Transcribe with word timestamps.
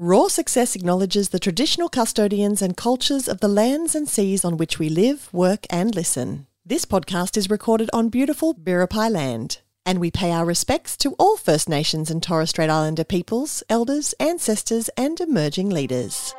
Roar 0.00 0.30
Success 0.30 0.76
acknowledges 0.76 1.30
the 1.30 1.40
traditional 1.40 1.88
custodians 1.88 2.62
and 2.62 2.76
cultures 2.76 3.26
of 3.26 3.40
the 3.40 3.48
lands 3.48 3.96
and 3.96 4.08
seas 4.08 4.44
on 4.44 4.56
which 4.56 4.78
we 4.78 4.88
live, 4.88 5.28
work, 5.32 5.66
and 5.70 5.92
listen. 5.92 6.46
This 6.64 6.84
podcast 6.84 7.36
is 7.36 7.50
recorded 7.50 7.90
on 7.92 8.08
beautiful 8.08 8.54
Biripi 8.54 9.10
land, 9.10 9.60
and 9.84 9.98
we 9.98 10.12
pay 10.12 10.30
our 10.30 10.44
respects 10.44 10.96
to 10.98 11.14
all 11.18 11.36
First 11.36 11.68
Nations 11.68 12.12
and 12.12 12.22
Torres 12.22 12.50
Strait 12.50 12.70
Islander 12.70 13.02
peoples, 13.02 13.64
elders, 13.68 14.14
ancestors, 14.20 14.88
and 14.96 15.20
emerging 15.20 15.70
leaders. 15.70 16.32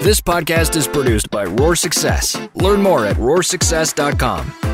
This 0.00 0.22
podcast 0.22 0.74
is 0.74 0.88
produced 0.88 1.28
by 1.28 1.44
Roar 1.44 1.76
Success. 1.76 2.34
Learn 2.54 2.80
more 2.80 3.04
at 3.04 3.16
roarsuccess.com. 3.16 4.67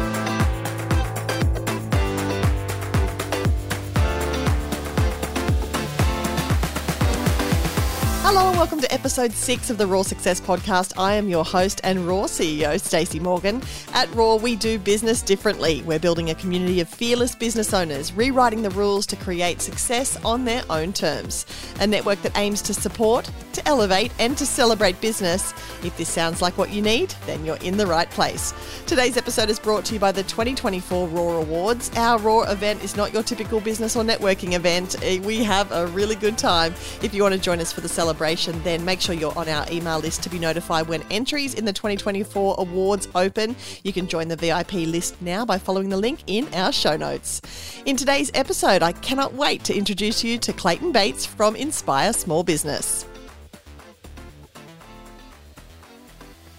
welcome 8.65 8.81
to 8.81 8.95
episode 8.95 9.31
six 9.31 9.69
of 9.69 9.77
the 9.77 9.87
Roar 9.87 10.05
Success 10.05 10.41
Podcast. 10.41 10.95
I 10.97 11.17
am 11.17 11.29
your 11.29 11.45
host 11.45 11.83
and 11.85 12.09
Roar 12.09 12.25
CEO, 12.25 12.81
Stacey 12.81 13.21
Morgan. 13.21 13.63
At 13.93 14.11
Roar, 14.15 14.39
we 14.39 14.57
do 14.57 14.79
business 14.79 15.21
differently. 15.21 15.83
We're 15.83 15.99
building 15.99 16.31
a 16.31 16.35
community 16.35 16.81
of 16.81 16.89
fearless 16.89 17.35
business 17.35 17.75
owners, 17.75 18.15
rewriting 18.15 18.63
the 18.63 18.71
rules 18.71 19.05
to 19.09 19.17
create 19.17 19.61
success 19.61 20.17
on 20.25 20.47
their 20.47 20.63
own 20.71 20.95
terms. 20.95 21.45
A 21.81 21.87
network 21.87 22.23
that 22.23 22.39
aims 22.39 22.63
to 22.63 22.73
support, 22.73 23.31
to 23.53 23.69
elevate, 23.69 24.13
and 24.19 24.35
to 24.39 24.47
celebrate 24.47 24.99
business. 24.99 25.53
If 25.85 25.95
this 25.99 26.09
sounds 26.09 26.41
like 26.41 26.57
what 26.57 26.71
you 26.71 26.81
need, 26.81 27.15
then 27.27 27.45
you're 27.45 27.57
in 27.57 27.77
the 27.77 27.87
right 27.87 28.11
place. 28.11 28.55
Today's 28.87 29.19
episode 29.19 29.51
is 29.51 29.59
brought 29.59 29.85
to 29.85 29.93
you 29.93 30.01
by 30.01 30.11
the 30.11 30.23
2024 30.23 31.09
Roar 31.09 31.37
Awards. 31.37 31.91
Our 31.99 32.19
Roar 32.19 32.51
event 32.51 32.83
is 32.83 32.97
not 32.97 33.13
your 33.13 33.23
typical 33.25 33.61
business 33.61 33.95
or 33.95 34.05
networking 34.05 34.55
event. 34.55 34.97
Eh, 35.03 35.21
We 35.21 35.45
have 35.45 35.71
a 35.71 35.87
really 35.89 36.15
good 36.15 36.39
time. 36.39 36.73
If 37.03 37.13
you 37.13 37.23
want 37.23 37.35
to 37.35 37.41
join 37.41 37.61
us 37.61 37.71
for 37.71 37.83
the 37.83 37.91
celebration, 37.91 38.54
then 38.63 38.85
make 38.85 39.01
sure 39.01 39.15
you're 39.15 39.37
on 39.37 39.49
our 39.49 39.67
email 39.71 39.99
list 39.99 40.23
to 40.23 40.29
be 40.29 40.39
notified 40.39 40.87
when 40.87 41.03
entries 41.11 41.55
in 41.55 41.65
the 41.65 41.73
2024 41.73 42.57
awards 42.59 43.09
open. 43.15 43.57
You 43.83 43.93
can 43.93 44.07
join 44.07 44.29
the 44.29 44.37
VIP 44.37 44.73
list 44.73 45.21
now 45.21 45.45
by 45.45 45.59
following 45.59 45.89
the 45.89 45.97
link 45.97 46.21
in 46.27 46.47
our 46.55 46.71
show 46.71 46.97
notes. 46.97 47.41
In 47.87 47.97
today's 47.97 48.31
episode, 48.35 48.83
I 48.83 48.93
cannot 48.93 49.35
wait 49.35 49.65
to 49.65 49.77
introduce 49.77 50.23
you 50.23 50.39
to 50.39 50.53
Clayton 50.53 50.93
Bates 50.93 51.27
from 51.27 51.57
Inspire 51.57 52.13
Small 52.13 52.45
Business. 52.45 53.07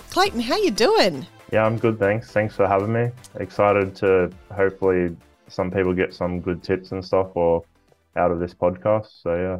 Clayton, 0.09 0.39
how 0.39 0.57
you 0.57 0.71
doing? 0.71 1.25
Yeah, 1.52 1.65
I'm 1.65 1.77
good, 1.77 1.99
thanks. 1.99 2.31
Thanks 2.31 2.55
for 2.55 2.67
having 2.67 2.91
me. 2.91 3.11
Excited 3.39 3.95
to 3.97 4.31
hopefully 4.53 5.15
some 5.47 5.69
people 5.69 5.93
get 5.93 6.13
some 6.13 6.39
good 6.41 6.63
tips 6.63 6.91
and 6.91 7.03
stuff 7.05 7.30
or 7.35 7.63
out 8.15 8.31
of 8.31 8.39
this 8.39 8.53
podcast. 8.53 9.07
So 9.21 9.35
yeah. 9.35 9.57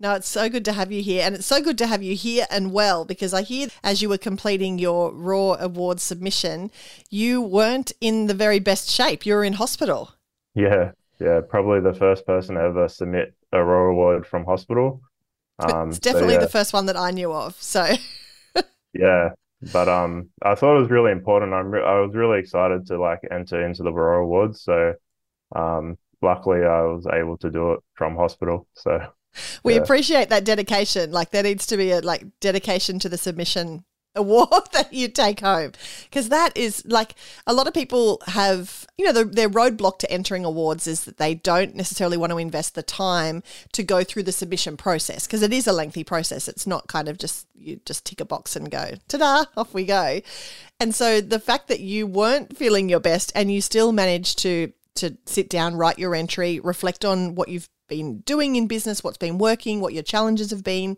No, 0.00 0.14
it's 0.14 0.28
so 0.28 0.48
good 0.48 0.64
to 0.64 0.72
have 0.72 0.90
you 0.90 1.02
here. 1.02 1.22
And 1.24 1.34
it's 1.34 1.46
so 1.46 1.62
good 1.62 1.76
to 1.78 1.86
have 1.86 2.02
you 2.02 2.16
here 2.16 2.46
and 2.50 2.72
well 2.72 3.04
because 3.04 3.34
I 3.34 3.42
hear 3.42 3.68
as 3.84 4.00
you 4.00 4.08
were 4.08 4.18
completing 4.18 4.78
your 4.78 5.12
Roar 5.12 5.58
Award 5.60 6.00
submission, 6.00 6.70
you 7.10 7.42
weren't 7.42 7.92
in 8.00 8.26
the 8.26 8.34
very 8.34 8.58
best 8.60 8.90
shape. 8.90 9.26
You 9.26 9.34
were 9.34 9.44
in 9.44 9.52
hospital. 9.52 10.14
Yeah, 10.54 10.92
yeah. 11.20 11.42
Probably 11.46 11.80
the 11.80 11.92
first 11.92 12.26
person 12.26 12.54
to 12.54 12.62
ever 12.62 12.88
submit 12.88 13.34
a 13.52 13.62
Roar 13.62 13.88
Award 13.88 14.26
from 14.26 14.46
hospital. 14.46 15.02
Um, 15.58 15.90
it's 15.90 15.98
so, 15.98 16.00
definitely 16.00 16.34
yeah, 16.34 16.40
the 16.40 16.48
first 16.48 16.72
one 16.72 16.86
that 16.86 16.96
I 16.96 17.10
knew 17.10 17.32
of. 17.32 17.60
So, 17.60 17.86
Yeah, 18.94 19.30
but 19.72 19.88
um, 19.88 20.30
I 20.42 20.54
thought 20.54 20.76
it 20.78 20.80
was 20.80 20.90
really 20.90 21.12
important. 21.12 21.52
I'm 21.52 21.70
re- 21.70 21.84
I 21.84 22.00
was 22.00 22.14
really 22.14 22.38
excited 22.38 22.86
to 22.86 22.98
like 22.98 23.20
enter 23.30 23.64
into 23.64 23.82
the 23.82 23.92
Roar 23.92 24.14
Awards. 24.14 24.62
So, 24.62 24.94
um, 25.54 25.98
luckily 26.22 26.60
I 26.64 26.82
was 26.82 27.06
able 27.12 27.36
to 27.38 27.50
do 27.50 27.72
it 27.72 27.80
from 27.94 28.16
hospital. 28.16 28.66
So 28.74 29.00
we 29.62 29.74
Yeah. 29.74 29.80
appreciate 29.80 30.28
that 30.30 30.44
dedication. 30.44 31.12
Like, 31.12 31.30
there 31.30 31.42
needs 31.42 31.66
to 31.66 31.76
be 31.76 31.90
a 31.92 32.00
like 32.00 32.26
dedication 32.40 32.98
to 33.00 33.08
the 33.08 33.18
submission 33.18 33.84
award 34.16 34.48
that 34.72 34.92
you 34.92 35.06
take 35.06 35.38
home 35.38 35.70
because 36.04 36.30
that 36.30 36.56
is 36.56 36.84
like 36.84 37.14
a 37.46 37.52
lot 37.52 37.68
of 37.68 37.72
people 37.72 38.20
have 38.26 38.84
you 38.98 39.04
know 39.04 39.12
the, 39.12 39.24
their 39.24 39.48
roadblock 39.48 39.98
to 40.00 40.10
entering 40.10 40.44
awards 40.44 40.88
is 40.88 41.04
that 41.04 41.16
they 41.18 41.32
don't 41.32 41.76
necessarily 41.76 42.16
want 42.16 42.32
to 42.32 42.36
invest 42.38 42.74
the 42.74 42.82
time 42.82 43.40
to 43.70 43.84
go 43.84 44.02
through 44.02 44.24
the 44.24 44.32
submission 44.32 44.76
process 44.76 45.28
because 45.28 45.42
it 45.42 45.52
is 45.52 45.68
a 45.68 45.72
lengthy 45.72 46.02
process 46.02 46.48
it's 46.48 46.66
not 46.66 46.88
kind 46.88 47.08
of 47.08 47.18
just 47.18 47.46
you 47.54 47.80
just 47.86 48.04
tick 48.04 48.20
a 48.20 48.24
box 48.24 48.56
and 48.56 48.68
go 48.68 48.94
ta-da 49.06 49.44
off 49.56 49.72
we 49.72 49.84
go 49.84 50.20
and 50.80 50.92
so 50.92 51.20
the 51.20 51.38
fact 51.38 51.68
that 51.68 51.78
you 51.78 52.04
weren't 52.04 52.56
feeling 52.56 52.88
your 52.88 52.98
best 52.98 53.30
and 53.36 53.52
you 53.52 53.60
still 53.60 53.92
managed 53.92 54.40
to 54.40 54.72
to 54.96 55.16
sit 55.24 55.48
down 55.48 55.76
write 55.76 56.00
your 56.00 56.16
entry 56.16 56.58
reflect 56.58 57.04
on 57.04 57.36
what 57.36 57.48
you've 57.48 57.68
been 57.90 58.20
doing 58.20 58.56
in 58.56 58.66
business 58.66 59.04
what's 59.04 59.18
been 59.18 59.36
working 59.36 59.80
what 59.80 59.92
your 59.92 60.02
challenges 60.02 60.50
have 60.50 60.64
been 60.64 60.96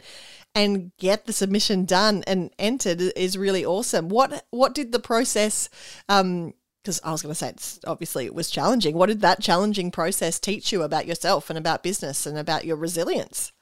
and 0.54 0.92
get 0.98 1.26
the 1.26 1.32
submission 1.32 1.84
done 1.84 2.22
and 2.26 2.50
entered 2.58 3.00
is 3.16 3.36
really 3.36 3.64
awesome. 3.64 4.08
What 4.08 4.46
what 4.50 4.74
did 4.74 4.92
the 4.92 5.00
process 5.00 5.68
um 6.08 6.54
because 6.82 7.00
I 7.04 7.12
was 7.12 7.22
going 7.22 7.30
to 7.30 7.38
say 7.38 7.48
it's 7.48 7.78
obviously 7.86 8.26
it 8.26 8.34
was 8.34 8.50
challenging. 8.50 8.96
What 8.96 9.06
did 9.06 9.20
that 9.20 9.40
challenging 9.40 9.90
process 9.92 10.40
teach 10.40 10.72
you 10.72 10.82
about 10.82 11.06
yourself 11.06 11.48
and 11.48 11.58
about 11.58 11.82
business 11.82 12.26
and 12.26 12.36
about 12.36 12.64
your 12.64 12.76
resilience? 12.76 13.52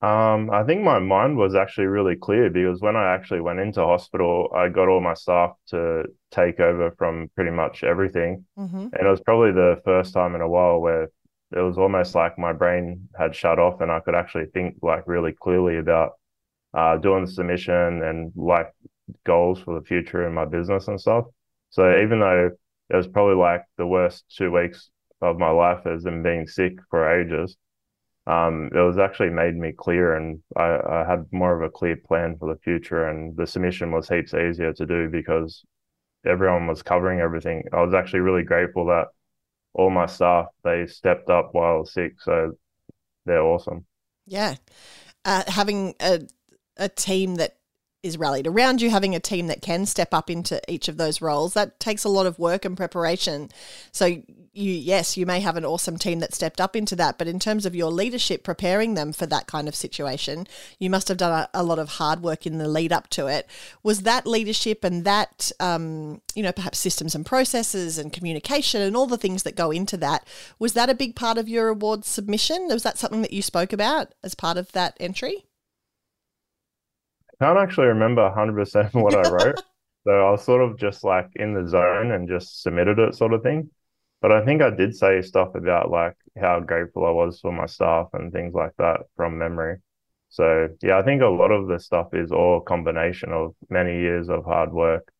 Um, 0.00 0.50
I 0.50 0.64
think 0.64 0.82
my 0.82 0.98
mind 0.98 1.36
was 1.36 1.54
actually 1.54 1.86
really 1.86 2.16
clear 2.16 2.50
because 2.50 2.80
when 2.80 2.96
I 2.96 3.14
actually 3.14 3.40
went 3.40 3.60
into 3.60 3.82
hospital, 3.82 4.50
I 4.54 4.68
got 4.68 4.88
all 4.88 5.00
my 5.00 5.14
staff 5.14 5.52
to 5.68 6.04
take 6.32 6.58
over 6.58 6.90
from 6.98 7.30
pretty 7.36 7.52
much 7.52 7.84
everything. 7.84 8.44
Mm-hmm. 8.58 8.88
And 8.92 9.00
it 9.00 9.08
was 9.08 9.20
probably 9.20 9.52
the 9.52 9.80
first 9.84 10.12
time 10.12 10.34
in 10.34 10.40
a 10.40 10.48
while 10.48 10.80
where 10.80 11.08
it 11.56 11.60
was 11.60 11.78
almost 11.78 12.14
like 12.14 12.38
my 12.38 12.52
brain 12.52 13.08
had 13.16 13.34
shut 13.34 13.58
off 13.58 13.80
and 13.80 13.90
I 13.90 14.00
could 14.00 14.14
actually 14.14 14.46
think 14.46 14.76
like 14.82 15.06
really 15.06 15.32
clearly 15.32 15.78
about 15.78 16.12
uh, 16.74 16.96
doing 16.96 17.24
the 17.24 17.30
submission 17.30 18.02
and 18.02 18.32
like 18.36 18.72
goals 19.24 19.60
for 19.60 19.78
the 19.78 19.84
future 19.84 20.26
in 20.26 20.34
my 20.34 20.44
business 20.44 20.88
and 20.88 21.00
stuff. 21.00 21.26
So 21.70 22.00
even 22.02 22.20
though 22.20 22.50
it 22.90 22.96
was 22.96 23.08
probably 23.08 23.36
like 23.36 23.64
the 23.76 23.86
worst 23.86 24.24
two 24.36 24.50
weeks 24.50 24.90
of 25.20 25.38
my 25.38 25.50
life 25.50 25.86
as 25.86 26.04
in 26.06 26.22
being 26.22 26.46
sick 26.46 26.74
for 26.90 27.20
ages, 27.20 27.56
um, 28.26 28.70
it 28.72 28.78
was 28.78 28.98
actually 28.98 29.30
made 29.30 29.56
me 29.56 29.72
clear 29.72 30.14
and 30.14 30.40
I, 30.56 30.78
I 30.88 31.04
had 31.08 31.26
more 31.32 31.54
of 31.54 31.62
a 31.62 31.70
clear 31.70 31.96
plan 31.96 32.36
for 32.38 32.52
the 32.52 32.60
future 32.60 33.08
and 33.08 33.36
the 33.36 33.46
submission 33.46 33.90
was 33.90 34.08
heaps 34.08 34.32
easier 34.32 34.72
to 34.74 34.86
do 34.86 35.08
because 35.08 35.64
everyone 36.24 36.66
was 36.68 36.82
covering 36.82 37.20
everything. 37.20 37.64
I 37.72 37.82
was 37.82 37.94
actually 37.94 38.20
really 38.20 38.44
grateful 38.44 38.86
that 38.86 39.08
all 39.74 39.90
my 39.90 40.06
staff 40.06 40.46
they 40.64 40.86
stepped 40.86 41.30
up 41.30 41.50
while 41.52 41.74
I 41.74 41.78
was 41.78 41.92
sick, 41.92 42.20
so 42.20 42.52
they're 43.26 43.42
awesome. 43.42 43.86
Yeah, 44.26 44.56
uh, 45.24 45.44
having 45.48 45.94
a 46.00 46.22
a 46.76 46.88
team 46.88 47.36
that 47.36 47.58
is 48.02 48.18
rallied 48.18 48.46
around 48.46 48.82
you, 48.82 48.90
having 48.90 49.14
a 49.14 49.20
team 49.20 49.46
that 49.46 49.62
can 49.62 49.86
step 49.86 50.12
up 50.12 50.28
into 50.28 50.60
each 50.68 50.88
of 50.88 50.96
those 50.96 51.20
roles, 51.20 51.54
that 51.54 51.78
takes 51.78 52.04
a 52.04 52.08
lot 52.08 52.26
of 52.26 52.38
work 52.38 52.64
and 52.64 52.76
preparation. 52.76 53.48
So 53.92 54.06
you 54.54 54.72
yes, 54.72 55.16
you 55.16 55.24
may 55.24 55.40
have 55.40 55.56
an 55.56 55.64
awesome 55.64 55.96
team 55.96 56.18
that 56.20 56.34
stepped 56.34 56.60
up 56.60 56.76
into 56.76 56.94
that, 56.96 57.16
but 57.16 57.28
in 57.28 57.38
terms 57.38 57.64
of 57.64 57.74
your 57.74 57.90
leadership 57.90 58.42
preparing 58.44 58.94
them 58.94 59.12
for 59.12 59.24
that 59.26 59.46
kind 59.46 59.66
of 59.66 59.74
situation, 59.74 60.46
you 60.78 60.90
must 60.90 61.08
have 61.08 61.16
done 61.16 61.32
a, 61.32 61.48
a 61.54 61.62
lot 61.62 61.78
of 61.78 61.90
hard 61.90 62.22
work 62.22 62.46
in 62.46 62.58
the 62.58 62.68
lead 62.68 62.92
up 62.92 63.08
to 63.08 63.28
it. 63.28 63.48
Was 63.82 64.02
that 64.02 64.26
leadership 64.26 64.84
and 64.84 65.04
that 65.04 65.52
um, 65.58 66.20
you 66.34 66.42
know, 66.42 66.52
perhaps 66.52 66.78
systems 66.78 67.14
and 67.14 67.24
processes 67.24 67.98
and 67.98 68.12
communication 68.12 68.82
and 68.82 68.96
all 68.96 69.06
the 69.06 69.16
things 69.16 69.42
that 69.44 69.56
go 69.56 69.70
into 69.70 69.96
that, 69.98 70.26
was 70.58 70.74
that 70.74 70.90
a 70.90 70.94
big 70.94 71.16
part 71.16 71.38
of 71.38 71.48
your 71.48 71.68
award 71.68 72.04
submission? 72.04 72.68
Was 72.68 72.82
that 72.82 72.98
something 72.98 73.22
that 73.22 73.32
you 73.32 73.42
spoke 73.42 73.72
about 73.72 74.14
as 74.22 74.34
part 74.34 74.56
of 74.56 74.72
that 74.72 74.96
entry? 75.00 75.44
I 77.42 77.46
can't 77.46 77.58
actually 77.58 77.88
remember 77.88 78.22
100% 78.30 78.94
what 78.94 79.14
I 79.14 79.28
wrote. 79.30 79.60
So 80.04 80.10
I 80.12 80.30
was 80.30 80.44
sort 80.44 80.62
of 80.62 80.78
just 80.78 81.02
like 81.02 81.28
in 81.34 81.54
the 81.54 81.66
zone 81.68 82.12
and 82.12 82.28
just 82.28 82.62
submitted 82.62 83.00
it 83.00 83.16
sort 83.16 83.32
of 83.32 83.42
thing. 83.42 83.68
But 84.20 84.30
I 84.30 84.44
think 84.44 84.62
I 84.62 84.70
did 84.70 84.94
say 84.94 85.20
stuff 85.22 85.56
about 85.56 85.90
like 85.90 86.14
how 86.40 86.60
grateful 86.60 87.04
I 87.04 87.10
was 87.10 87.40
for 87.40 87.50
my 87.52 87.66
staff 87.66 88.10
and 88.12 88.32
things 88.32 88.54
like 88.54 88.70
that 88.78 89.00
from 89.16 89.38
memory. 89.38 89.78
So 90.28 90.68
yeah, 90.82 90.98
I 90.98 91.02
think 91.02 91.20
a 91.22 91.26
lot 91.26 91.50
of 91.50 91.66
the 91.66 91.80
stuff 91.80 92.14
is 92.14 92.30
all 92.30 92.58
a 92.58 92.62
combination 92.62 93.32
of 93.32 93.54
many 93.68 93.98
years 93.98 94.28
of 94.28 94.44
hard 94.44 94.72
work, 94.72 95.12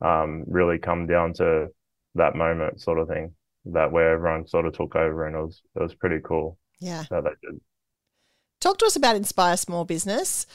um, 0.00 0.44
really 0.46 0.78
come 0.78 1.08
down 1.08 1.32
to 1.34 1.68
that 2.14 2.36
moment 2.36 2.80
sort 2.80 3.00
of 3.00 3.08
thing, 3.08 3.34
that 3.66 3.90
where 3.90 4.12
everyone 4.12 4.46
sort 4.46 4.66
of 4.66 4.74
took 4.74 4.94
over 4.94 5.26
and 5.26 5.34
it 5.34 5.40
was 5.40 5.60
it 5.74 5.82
was 5.82 5.94
pretty 5.94 6.20
cool 6.24 6.56
Yeah. 6.78 7.02
that 7.10 7.24
they 7.24 7.30
did. 7.42 7.60
Talk 8.60 8.78
to 8.78 8.86
us 8.86 8.96
about 8.96 9.16
Inspire 9.16 9.56
Small 9.58 9.84
Business. 9.84 10.46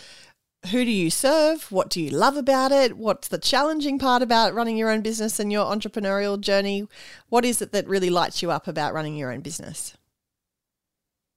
Who 0.67 0.83
do 0.83 0.91
you 0.91 1.09
serve? 1.09 1.71
What 1.71 1.89
do 1.89 2.01
you 2.01 2.09
love 2.09 2.35
about 2.35 2.71
it? 2.71 2.97
What's 2.97 3.29
the 3.29 3.37
challenging 3.37 3.97
part 3.97 4.21
about 4.21 4.53
running 4.53 4.77
your 4.77 4.89
own 4.89 5.01
business 5.01 5.39
and 5.39 5.51
your 5.51 5.65
entrepreneurial 5.65 6.39
journey? 6.39 6.87
What 7.29 7.45
is 7.45 7.61
it 7.61 7.71
that 7.71 7.87
really 7.87 8.09
lights 8.09 8.41
you 8.41 8.51
up 8.51 8.67
about 8.67 8.93
running 8.93 9.15
your 9.15 9.31
own 9.31 9.39
business? 9.39 9.95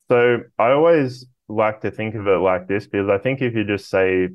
So 0.09 0.41
I 0.59 0.73
always 0.73 1.25
like 1.49 1.81
to 1.83 1.91
think 1.91 2.15
of 2.15 2.27
it 2.27 2.39
like 2.39 2.67
this 2.67 2.87
because 2.87 3.09
I 3.09 3.19
think 3.19 3.41
if 3.41 3.55
you 3.55 3.65
just 3.65 3.89
say 3.89 4.29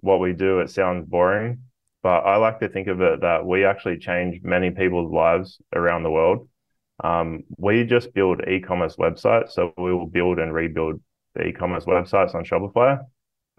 what 0.00 0.20
we 0.20 0.32
do, 0.32 0.60
it 0.60 0.70
sounds 0.70 1.08
boring. 1.08 1.60
But 2.02 2.20
I 2.20 2.36
like 2.36 2.58
to 2.60 2.68
think 2.68 2.88
of 2.88 3.00
it 3.00 3.22
that 3.22 3.46
we 3.46 3.64
actually 3.64 3.98
change 3.98 4.42
many 4.42 4.70
people's 4.70 5.12
lives 5.12 5.58
around 5.74 6.02
the 6.02 6.10
world. 6.10 6.48
Um, 7.02 7.44
we 7.56 7.84
just 7.84 8.12
build 8.12 8.42
e-commerce 8.46 8.96
websites, 8.96 9.52
so 9.52 9.72
we 9.78 9.94
will 9.94 10.06
build 10.06 10.38
and 10.38 10.52
rebuild 10.52 11.00
the 11.34 11.46
e-commerce 11.46 11.86
websites 11.86 12.34
on 12.34 12.44
Shopify. 12.44 12.98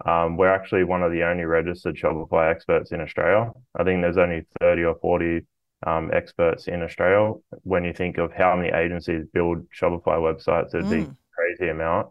Um, 0.04 0.36
we're 0.36 0.52
actually 0.52 0.84
one 0.84 1.02
of 1.02 1.10
the 1.10 1.22
only 1.22 1.44
registered 1.44 1.96
Shopify 1.96 2.50
experts 2.50 2.92
in 2.92 3.00
Australia. 3.00 3.50
I 3.74 3.84
think 3.84 4.02
there's 4.02 4.18
only 4.18 4.46
30 4.60 4.84
or 4.84 4.96
40 5.00 5.46
um, 5.86 6.10
experts 6.12 6.68
in 6.68 6.82
Australia. 6.82 7.32
When 7.62 7.84
you 7.84 7.92
think 7.92 8.18
of 8.18 8.32
how 8.32 8.56
many 8.56 8.68
agencies 8.68 9.24
build 9.32 9.66
Shopify 9.70 10.18
websites, 10.18 10.74
it'd 10.74 10.86
mm. 10.86 11.06
be 11.06 11.12
crazy 11.34 11.70
amount. 11.70 12.08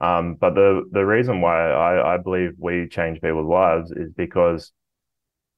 Um, 0.00 0.34
but 0.34 0.54
the 0.54 0.86
the 0.92 1.06
reason 1.06 1.40
why 1.40 1.70
I, 1.70 2.14
I 2.14 2.16
believe 2.18 2.52
we 2.58 2.86
change 2.88 3.20
people's 3.20 3.48
lives 3.48 3.90
is 3.92 4.12
because 4.12 4.72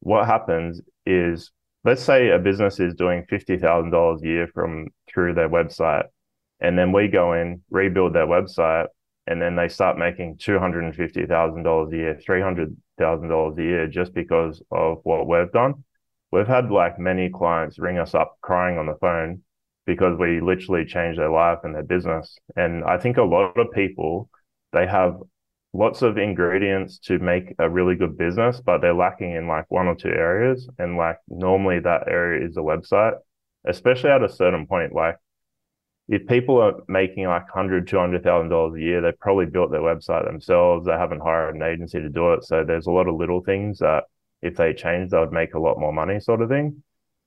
what 0.01 0.27
happens 0.27 0.81
is 1.05 1.51
let's 1.85 2.03
say 2.03 2.31
a 2.31 2.39
business 2.39 2.79
is 2.79 2.95
doing 2.95 3.25
fifty 3.29 3.59
thousand 3.59 3.91
dollars 3.91 4.23
a 4.23 4.27
year 4.27 4.47
from 4.55 4.89
through 5.09 5.35
their 5.35 5.49
website, 5.49 6.05
and 6.61 6.79
then 6.79 6.93
we 6.93 7.09
go 7.09 7.33
in 7.33 7.63
rebuild 7.71 8.13
their 8.13 8.29
website, 8.29 8.87
and 9.29 9.41
then 9.41 9.57
they 9.57 9.69
start 9.69 9.99
making 9.99 10.39
two 10.39 10.59
hundred 10.59 10.85
and 10.85 10.95
fifty 10.95 11.27
thousand 11.27 11.63
dollars 11.63 11.93
a 11.93 11.97
year, 11.97 12.21
three 12.25 12.41
hundred 12.41 12.77
thousand 12.99 13.29
dollars 13.29 13.57
a 13.59 13.63
year 13.63 13.87
just 13.87 14.15
because 14.15 14.63
of 14.71 14.99
what 15.05 15.29
we've 15.29 15.53
done. 15.53 15.85
We've 16.33 16.47
had 16.47 16.71
like 16.71 16.99
many 16.99 17.31
clients 17.31 17.79
ring 17.79 17.99
us 17.99 18.15
up 18.15 18.37
crying 18.43 18.79
on 18.79 18.87
the 18.87 18.97
phone 19.01 19.43
because 19.87 20.19
we 20.19 20.41
literally 20.41 20.85
changed 20.85 21.19
their 21.19 21.31
life 21.31 21.59
and 21.63 21.75
their 21.75 21.83
business. 21.83 22.37
And 22.57 22.85
I 22.85 22.99
think 22.99 23.17
a 23.17 23.23
lot 23.23 23.59
of 23.59 23.73
people 23.73 24.29
they 24.73 24.87
have 24.87 25.17
lots 25.73 26.03
of 26.03 26.19
ingredients 26.19 26.99
to 26.99 27.19
make 27.19 27.55
a 27.59 27.69
really 27.69 27.95
good 27.95 28.17
business, 28.17 28.61
but 28.61 28.79
they're 28.81 28.95
lacking 28.95 29.33
in 29.33 29.47
like 29.47 29.65
one 29.71 29.87
or 29.87 29.95
two 29.95 30.09
areas. 30.09 30.69
And 30.79 30.97
like 30.97 31.19
normally 31.29 31.81
that 31.81 32.09
area 32.09 32.47
is 32.47 32.55
the 32.55 32.63
website, 32.63 33.15
especially 33.67 34.11
at 34.11 34.23
a 34.23 34.29
certain 34.29 34.67
point. 34.67 34.95
Like 34.95 35.17
if 36.09 36.27
people 36.27 36.59
are 36.59 36.75
making 36.89 37.27
like 37.27 37.49
hundred, 37.51 37.87
two 37.87 37.99
hundred 37.99 38.23
thousand 38.23 38.49
dollars 38.49 38.75
a 38.77 38.81
year, 38.81 39.01
they've 39.01 39.19
probably 39.21 39.47
built 39.47 39.71
their 39.71 39.81
website 39.81 40.25
themselves. 40.25 40.87
They 40.87 40.93
haven't 40.93 41.21
hired 41.21 41.55
an 41.55 41.63
agency 41.63 42.01
to 42.01 42.09
do 42.09 42.33
it. 42.33 42.45
So 42.45 42.65
there's 42.65 42.87
a 42.87 42.91
lot 42.91 43.09
of 43.09 43.17
little 43.17 43.43
things 43.43 43.79
that 43.81 44.05
if 44.41 44.57
they 44.57 44.73
change, 44.73 45.11
they 45.11 45.19
would 45.19 45.33
make 45.33 45.55
a 45.55 45.61
lot 45.61 45.79
more 45.79 45.93
money, 45.93 46.19
sort 46.19 46.41
of 46.41 46.49
thing. 46.49 46.83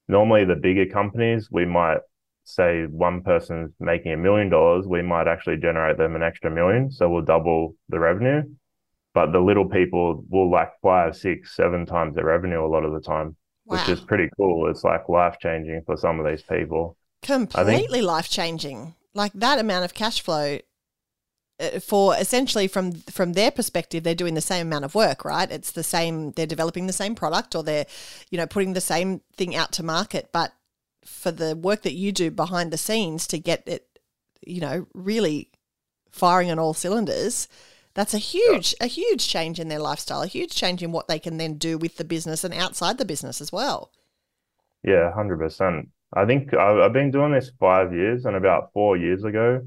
Normally, 0.08 0.46
the 0.46 0.56
bigger 0.56 0.88
companies, 0.88 1.50
we 1.52 1.66
might 1.66 2.00
say 2.44 2.86
one 2.86 3.22
person's 3.22 3.72
making 3.80 4.14
a 4.14 4.18
million 4.18 4.50
dollars, 4.50 4.88
we 4.88 5.04
might 5.04 5.28
actually 5.28 5.58
generate 5.58 5.98
them 5.98 6.16
an 6.16 6.24
extra 6.24 6.50
million. 6.50 6.90
So 6.90 7.08
we'll 7.08 7.22
double 7.22 7.76
the 7.90 8.00
revenue. 8.00 8.44
But 9.14 9.32
the 9.32 9.40
little 9.40 9.68
people 9.68 10.24
will 10.30 10.50
like 10.50 10.72
five, 10.82 11.16
six, 11.16 11.56
seven 11.56 11.86
times 11.86 12.16
their 12.16 12.26
revenue 12.26 12.66
a 12.66 12.68
lot 12.68 12.86
of 12.86 12.94
the 12.94 13.02
time, 13.02 13.36
wow. 13.66 13.78
which 13.78 13.90
is 13.90 14.00
pretty 14.00 14.30
cool. 14.38 14.70
It's 14.70 14.84
like 14.84 15.08
life 15.08 15.36
changing 15.40 15.84
for 15.86 15.98
some 15.98 16.20
of 16.20 16.26
these 16.26 16.42
people. 16.42 16.98
Completely 17.22 18.02
life 18.02 18.30
changing. 18.30 18.96
Like 19.14 19.34
that 19.34 19.60
amount 19.60 19.86
of 19.86 19.94
cash 19.94 20.22
flow 20.22 20.60
uh, 21.60 21.80
for 21.80 22.16
essentially 22.16 22.68
from 22.68 22.94
from 22.94 23.34
their 23.34 23.52
perspective 23.52 24.04
they're 24.04 24.16
doing 24.16 24.34
the 24.34 24.42
same 24.42 24.68
amount 24.68 24.86
of 24.86 24.96
work 24.96 25.24
right 25.24 25.52
it's 25.52 25.72
the 25.72 25.84
same 25.84 26.32
they're 26.32 26.48
developing 26.48 26.88
the 26.88 26.94
same 26.94 27.14
product 27.14 27.54
or 27.54 27.62
they're 27.62 27.86
you 28.32 28.38
know 28.38 28.48
putting 28.48 28.74
the 28.74 28.82
same 28.82 29.22
thing 29.36 29.56
out 29.56 29.72
to 29.72 29.84
market 29.84 30.30
but 30.32 30.54
for 31.06 31.32
the 31.32 31.56
work 31.56 31.82
that 31.84 31.94
you 31.94 32.12
do 32.12 32.32
behind 32.32 32.72
the 32.72 32.78
scenes 32.78 33.28
to 33.28 33.40
get 33.40 33.64
it, 33.68 34.00
you 34.42 34.62
know, 34.62 34.88
really 34.94 35.50
firing 36.12 36.52
on 36.52 36.60
all 36.60 36.74
cylinders, 36.74 37.48
that's 37.94 38.14
a 38.14 38.20
huge, 38.20 38.74
a 38.80 38.88
huge 38.88 39.28
change 39.28 39.60
in 39.60 39.68
their 39.68 39.80
lifestyle, 39.80 40.22
a 40.22 40.28
huge 40.28 40.52
change 40.52 40.82
in 40.82 40.92
what 40.92 41.08
they 41.08 41.20
can 41.20 41.38
then 41.38 41.56
do 41.56 41.78
with 41.78 41.98
the 41.98 42.04
business 42.04 42.44
and 42.44 42.54
outside 42.54 42.98
the 42.98 43.06
business 43.06 43.42
as 43.42 43.52
well. 43.52 43.92
Yeah, 44.84 45.14
hundred 45.14 45.40
percent. 45.40 45.90
I 46.14 46.26
think 46.26 46.54
I've 46.54 46.94
been 46.94 47.12
doing 47.12 47.32
this 47.32 47.52
five 47.60 47.94
years, 47.94 48.26
and 48.26 48.36
about 48.36 48.72
four 48.74 48.98
years 48.98 49.24
ago, 49.24 49.62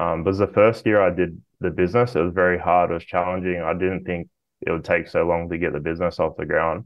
um, 0.00 0.24
was 0.24 0.38
the 0.38 0.46
first 0.46 0.86
year 0.86 1.02
I 1.02 1.10
did 1.10 1.40
the 1.60 1.70
business. 1.70 2.16
It 2.16 2.20
was 2.20 2.32
very 2.32 2.58
hard. 2.58 2.90
It 2.90 2.94
was 2.94 3.04
challenging. 3.04 3.60
I 3.60 3.74
didn't 3.74 4.04
think 4.04 4.28
it 4.62 4.70
would 4.70 4.84
take 4.84 5.06
so 5.08 5.24
long 5.24 5.48
to 5.50 5.58
get 5.58 5.72
the 5.72 5.80
business 5.80 6.18
off 6.18 6.36
the 6.36 6.46
ground 6.46 6.84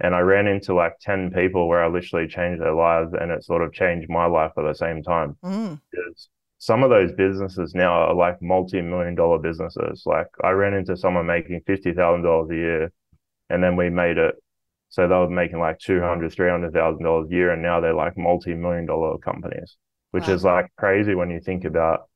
and 0.00 0.14
I 0.14 0.20
ran 0.20 0.46
into 0.46 0.74
like 0.74 0.98
10 1.00 1.30
people 1.30 1.68
where 1.68 1.82
I 1.82 1.88
literally 1.88 2.28
changed 2.28 2.60
their 2.60 2.74
lives 2.74 3.12
and 3.18 3.30
it 3.30 3.44
sort 3.44 3.62
of 3.62 3.72
changed 3.72 4.10
my 4.10 4.26
life 4.26 4.52
at 4.58 4.62
the 4.62 4.74
same 4.74 5.02
time. 5.02 5.36
Mm. 5.42 5.80
Because 5.90 6.28
some 6.58 6.82
of 6.82 6.90
those 6.90 7.12
businesses 7.12 7.74
now 7.74 7.92
are 7.92 8.14
like 8.14 8.42
multi-million 8.42 9.14
dollar 9.14 9.38
businesses. 9.38 10.02
Like 10.04 10.28
I 10.44 10.50
ran 10.50 10.74
into 10.74 10.96
someone 10.96 11.26
making 11.26 11.62
$50,000 11.66 12.50
a 12.50 12.54
year 12.54 12.92
and 13.48 13.62
then 13.62 13.76
we 13.76 13.88
made 13.88 14.18
it. 14.18 14.34
So 14.96 15.06
they 15.06 15.14
were 15.14 15.28
making 15.28 15.58
like 15.58 15.78
200, 15.78 16.32
$300,000 16.34 17.26
a 17.26 17.30
year. 17.30 17.52
And 17.52 17.60
now 17.60 17.80
they're 17.80 17.92
like 17.92 18.16
multi-million 18.16 18.86
dollar 18.86 19.18
companies, 19.18 19.76
which 20.12 20.26
wow. 20.26 20.34
is 20.34 20.42
like 20.42 20.72
crazy 20.78 21.14
when 21.14 21.28
you 21.28 21.38
think 21.38 21.66
about 21.66 22.08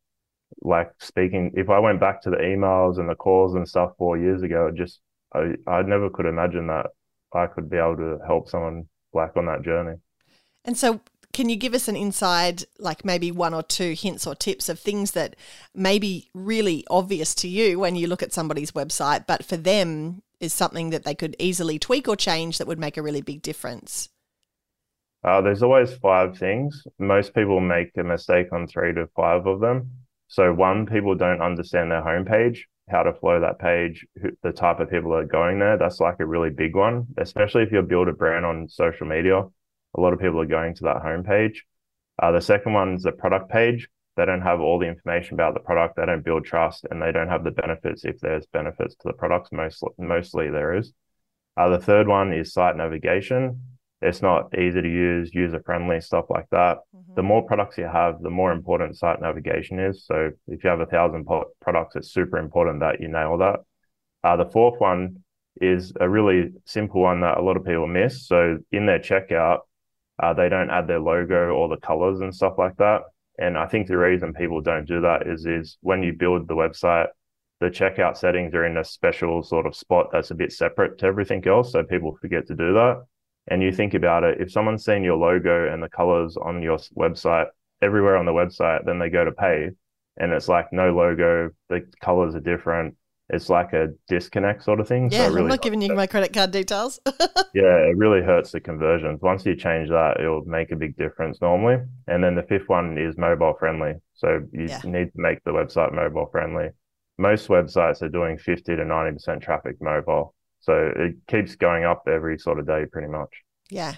like 0.62 0.90
speaking. 0.98 1.52
If 1.54 1.68
I 1.68 1.78
went 1.78 2.00
back 2.00 2.22
to 2.22 2.30
the 2.30 2.38
emails 2.38 2.98
and 2.98 3.06
the 3.06 3.14
calls 3.14 3.54
and 3.54 3.68
stuff 3.68 3.90
four 3.98 4.16
years 4.16 4.42
ago, 4.42 4.68
it 4.68 4.76
just, 4.76 5.00
I, 5.34 5.56
I 5.66 5.82
never 5.82 6.08
could 6.08 6.24
imagine 6.24 6.68
that 6.68 6.86
I 7.34 7.48
could 7.48 7.68
be 7.68 7.76
able 7.76 7.96
to 7.96 8.18
help 8.26 8.48
someone 8.48 8.88
like 9.12 9.36
on 9.36 9.44
that 9.44 9.60
journey. 9.60 9.98
And 10.64 10.78
so, 10.78 11.02
can 11.34 11.50
you 11.50 11.56
give 11.56 11.74
us 11.74 11.86
an 11.86 11.96
inside, 11.96 12.64
like 12.78 13.04
maybe 13.04 13.30
one 13.30 13.52
or 13.52 13.62
two 13.62 13.92
hints 13.92 14.26
or 14.26 14.34
tips 14.34 14.70
of 14.70 14.80
things 14.80 15.10
that 15.12 15.36
may 15.74 15.98
be 15.98 16.30
really 16.32 16.84
obvious 16.88 17.34
to 17.36 17.48
you 17.48 17.78
when 17.78 17.94
you 17.94 18.06
look 18.06 18.22
at 18.22 18.32
somebody's 18.32 18.72
website, 18.72 19.26
but 19.26 19.44
for 19.44 19.58
them 19.58 20.22
is 20.40 20.52
something 20.52 20.90
that 20.90 21.04
they 21.04 21.14
could 21.14 21.36
easily 21.38 21.78
tweak 21.78 22.08
or 22.08 22.16
change 22.16 22.58
that 22.58 22.66
would 22.66 22.78
make 22.78 22.96
a 22.96 23.02
really 23.02 23.22
big 23.22 23.42
difference? 23.42 24.08
Uh, 25.22 25.40
there's 25.40 25.62
always 25.62 25.92
five 25.94 26.38
things. 26.38 26.84
Most 26.98 27.34
people 27.34 27.60
make 27.60 27.90
a 27.96 28.02
mistake 28.02 28.52
on 28.52 28.66
three 28.66 28.94
to 28.94 29.06
five 29.14 29.46
of 29.46 29.60
them. 29.60 29.90
So, 30.28 30.52
one, 30.54 30.86
people 30.86 31.14
don't 31.14 31.42
understand 31.42 31.90
their 31.90 32.02
homepage 32.02 32.60
how 32.90 33.02
to 33.04 33.12
flow 33.14 33.40
that 33.40 33.58
page, 33.58 34.06
who, 34.20 34.30
the 34.42 34.52
type 34.52 34.80
of 34.80 34.90
people 34.90 35.10
that 35.12 35.18
are 35.18 35.24
going 35.24 35.58
there. 35.58 35.78
That's 35.78 36.00
like 36.00 36.16
a 36.20 36.26
really 36.26 36.50
big 36.50 36.74
one, 36.74 37.06
especially 37.16 37.62
if 37.62 37.72
you 37.72 37.80
build 37.82 38.08
a 38.08 38.12
brand 38.12 38.44
on 38.44 38.68
social 38.68 39.06
media. 39.06 39.42
A 39.96 40.00
lot 40.00 40.12
of 40.12 40.20
people 40.20 40.40
are 40.40 40.46
going 40.46 40.74
to 40.76 40.84
that 40.84 41.02
homepage. 41.02 41.58
Uh, 42.20 42.32
the 42.32 42.40
second 42.40 42.74
one 42.74 42.94
is 42.94 43.02
the 43.02 43.12
product 43.12 43.50
page. 43.50 43.88
They 44.16 44.26
don't 44.26 44.42
have 44.42 44.60
all 44.60 44.78
the 44.78 44.88
information 44.88 45.34
about 45.34 45.54
the 45.54 45.60
product. 45.60 45.96
They 45.96 46.06
don't 46.06 46.24
build 46.24 46.44
trust, 46.44 46.86
and 46.90 47.00
they 47.00 47.12
don't 47.12 47.28
have 47.28 47.44
the 47.44 47.50
benefits 47.50 48.04
if 48.04 48.20
there's 48.20 48.46
benefits 48.46 48.94
to 48.96 49.08
the 49.08 49.12
products. 49.14 49.50
Most 49.52 49.82
mostly 49.98 50.50
there 50.50 50.74
is. 50.74 50.92
Uh, 51.56 51.68
the 51.68 51.78
third 51.78 52.08
one 52.08 52.32
is 52.32 52.52
site 52.52 52.76
navigation 52.76 53.60
it's 54.02 54.22
not 54.22 54.56
easy 54.58 54.80
to 54.80 54.88
use, 54.88 55.34
user 55.34 55.62
friendly, 55.64 56.00
stuff 56.00 56.26
like 56.30 56.48
that. 56.50 56.78
Mm-hmm. 56.96 57.14
The 57.16 57.22
more 57.22 57.42
products 57.44 57.76
you 57.76 57.84
have, 57.84 58.22
the 58.22 58.30
more 58.30 58.50
important 58.50 58.96
site 58.96 59.20
navigation 59.20 59.78
is. 59.78 60.06
So 60.06 60.30
if 60.46 60.64
you 60.64 60.70
have 60.70 60.80
a 60.80 60.86
thousand 60.86 61.26
po- 61.26 61.50
products, 61.60 61.96
it's 61.96 62.12
super 62.12 62.38
important 62.38 62.80
that 62.80 63.00
you 63.00 63.08
nail 63.08 63.36
that. 63.38 63.60
Uh, 64.24 64.36
the 64.36 64.50
fourth 64.50 64.80
one 64.80 65.22
is 65.60 65.92
a 66.00 66.08
really 66.08 66.52
simple 66.64 67.02
one 67.02 67.20
that 67.20 67.36
a 67.36 67.42
lot 67.42 67.58
of 67.58 67.64
people 67.64 67.86
miss. 67.86 68.26
So 68.26 68.58
in 68.72 68.86
their 68.86 69.00
checkout, 69.00 69.60
uh, 70.22 70.32
they 70.32 70.48
don't 70.48 70.70
add 70.70 70.86
their 70.86 71.00
logo 71.00 71.50
or 71.50 71.68
the 71.68 71.76
colors 71.76 72.20
and 72.20 72.34
stuff 72.34 72.54
like 72.56 72.76
that. 72.78 73.02
And 73.40 73.58
I 73.58 73.66
think 73.66 73.88
the 73.88 73.98
reason 73.98 74.32
people 74.32 74.60
don't 74.60 74.86
do 74.86 75.00
that 75.00 75.26
is 75.26 75.46
is 75.46 75.78
when 75.80 76.02
you 76.02 76.12
build 76.12 76.46
the 76.46 76.54
website, 76.54 77.08
the 77.58 77.66
checkout 77.66 78.16
settings 78.16 78.54
are 78.54 78.64
in 78.64 78.76
a 78.76 78.84
special 78.84 79.42
sort 79.42 79.66
of 79.66 79.74
spot 79.74 80.10
that's 80.12 80.30
a 80.30 80.34
bit 80.34 80.52
separate 80.52 80.98
to 80.98 81.06
everything 81.06 81.46
else. 81.48 81.72
So 81.72 81.82
people 81.82 82.16
forget 82.20 82.46
to 82.46 82.54
do 82.54 82.74
that 82.74 83.02
and 83.48 83.62
you 83.62 83.72
think 83.72 83.94
about 83.94 84.22
it, 84.24 84.40
if 84.40 84.52
someone's 84.52 84.84
seen 84.84 85.02
your 85.02 85.16
logo 85.16 85.72
and 85.72 85.82
the 85.82 85.88
colors 85.88 86.36
on 86.36 86.62
your 86.62 86.78
website 86.96 87.46
everywhere 87.82 88.16
on 88.16 88.26
the 88.26 88.32
website, 88.32 88.84
then 88.84 88.98
they 88.98 89.10
go 89.10 89.24
to 89.24 89.32
pay 89.32 89.70
and 90.16 90.32
it's 90.32 90.48
like 90.48 90.72
no 90.72 90.94
logo, 90.94 91.50
the 91.68 91.86
colors 92.00 92.34
are 92.34 92.40
different. 92.40 92.94
It's 93.32 93.48
like 93.48 93.72
a 93.72 93.88
disconnect 94.08 94.64
sort 94.64 94.80
of 94.80 94.88
thing. 94.88 95.10
Yeah, 95.10 95.26
so 95.26 95.28
really 95.28 95.42
I'm 95.42 95.48
not 95.48 95.62
giving 95.62 95.80
you 95.80 95.94
my 95.94 96.06
credit 96.06 96.32
card 96.32 96.50
details. 96.50 97.00
yeah, 97.06 97.76
it 97.86 97.96
really 97.96 98.22
hurts 98.22 98.52
the 98.52 98.60
conversions. 98.60 99.20
Once 99.22 99.46
you 99.46 99.54
change 99.54 99.88
that, 99.88 100.18
it'll 100.18 100.44
make 100.44 100.72
a 100.72 100.76
big 100.76 100.96
difference 100.96 101.40
normally. 101.40 101.76
And 102.08 102.22
then 102.22 102.34
the 102.34 102.42
fifth 102.42 102.68
one 102.68 102.98
is 102.98 103.16
mobile 103.16 103.54
friendly. 103.58 103.94
So 104.14 104.40
you 104.52 104.66
yeah. 104.66 104.80
need 104.84 105.12
to 105.12 105.20
make 105.20 105.42
the 105.44 105.52
website 105.52 105.94
mobile 105.94 106.28
friendly. 106.32 106.70
Most 107.18 107.48
websites 107.48 108.02
are 108.02 108.08
doing 108.08 108.38
50 108.38 108.76
to 108.76 108.82
90% 108.82 109.42
traffic 109.42 109.76
mobile. 109.80 110.34
So 110.60 110.92
it 110.94 111.14
keeps 111.26 111.54
going 111.54 111.84
up 111.84 112.04
every 112.06 112.38
sort 112.38 112.58
of 112.58 112.66
day, 112.66 112.84
pretty 112.90 113.08
much. 113.08 113.30
Yeah. 113.70 113.94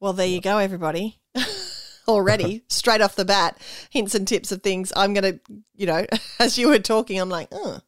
Well, 0.00 0.12
there 0.12 0.26
you 0.26 0.40
go, 0.40 0.58
everybody. 0.58 1.18
Already, 2.08 2.62
straight 2.68 3.00
off 3.00 3.16
the 3.16 3.24
bat, 3.24 3.58
hints 3.90 4.14
and 4.14 4.28
tips 4.28 4.52
of 4.52 4.62
things. 4.62 4.92
I'm 4.94 5.14
going 5.14 5.34
to, 5.34 5.40
you 5.74 5.86
know, 5.86 6.06
as 6.38 6.58
you 6.58 6.68
were 6.68 6.78
talking, 6.78 7.18
I'm 7.18 7.30
like, 7.30 7.48
oh, 7.52 7.80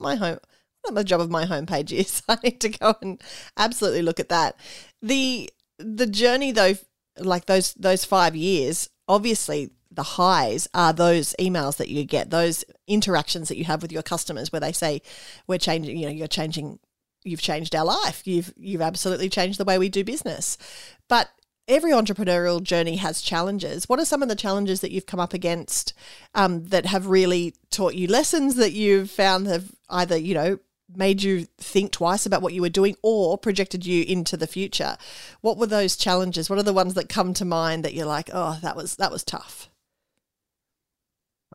my 0.00 0.16
home, 0.16 0.38
what 0.82 0.94
the 0.94 1.04
job 1.04 1.20
of 1.20 1.30
my 1.30 1.44
homepage 1.44 1.92
is. 1.92 2.22
I 2.28 2.38
need 2.42 2.60
to 2.60 2.70
go 2.70 2.94
and 3.02 3.22
absolutely 3.56 4.02
look 4.02 4.20
at 4.20 4.28
that. 4.28 4.56
The 5.02 5.50
the 5.78 6.06
journey 6.06 6.52
though, 6.52 6.74
like 7.18 7.46
those 7.46 7.74
those 7.74 8.04
five 8.04 8.36
years, 8.36 8.88
obviously 9.08 9.70
the 9.92 10.02
highs 10.02 10.68
are 10.72 10.92
those 10.92 11.34
emails 11.40 11.76
that 11.78 11.88
you 11.88 12.04
get, 12.04 12.30
those 12.30 12.64
interactions 12.86 13.48
that 13.48 13.56
you 13.56 13.64
have 13.64 13.82
with 13.82 13.90
your 13.90 14.02
customers 14.02 14.52
where 14.52 14.60
they 14.60 14.72
say, 14.72 15.02
We're 15.46 15.58
changing, 15.58 15.96
you 15.96 16.06
know, 16.06 16.12
you're 16.12 16.28
changing 16.28 16.78
you've 17.24 17.42
changed 17.42 17.74
our 17.74 17.84
life. 17.84 18.26
You've 18.26 18.52
you've 18.56 18.80
absolutely 18.80 19.28
changed 19.28 19.58
the 19.58 19.64
way 19.64 19.78
we 19.78 19.88
do 19.88 20.04
business. 20.04 20.56
But 21.08 21.28
every 21.68 21.92
entrepreneurial 21.92 22.62
journey 22.62 22.96
has 22.96 23.22
challenges. 23.22 23.88
What 23.88 24.00
are 24.00 24.04
some 24.04 24.22
of 24.22 24.28
the 24.28 24.36
challenges 24.36 24.80
that 24.80 24.90
you've 24.90 25.06
come 25.06 25.20
up 25.20 25.34
against 25.34 25.92
um, 26.34 26.64
that 26.66 26.86
have 26.86 27.06
really 27.06 27.54
taught 27.70 27.94
you 27.94 28.08
lessons 28.08 28.56
that 28.56 28.72
you've 28.72 29.10
found 29.10 29.46
have 29.46 29.70
either, 29.90 30.16
you 30.16 30.34
know, 30.34 30.58
made 30.94 31.22
you 31.22 31.46
think 31.58 31.92
twice 31.92 32.26
about 32.26 32.42
what 32.42 32.52
you 32.52 32.62
were 32.62 32.68
doing 32.68 32.96
or 33.02 33.38
projected 33.38 33.86
you 33.86 34.04
into 34.04 34.36
the 34.36 34.46
future? 34.46 34.96
What 35.40 35.56
were 35.56 35.66
those 35.66 35.96
challenges? 35.96 36.50
What 36.50 36.58
are 36.58 36.64
the 36.64 36.72
ones 36.72 36.94
that 36.94 37.08
come 37.08 37.34
to 37.34 37.44
mind 37.44 37.84
that 37.84 37.94
you're 37.94 38.06
like, 38.06 38.30
oh, 38.32 38.58
that 38.62 38.76
was 38.76 38.96
that 38.96 39.12
was 39.12 39.24
tough? 39.24 39.68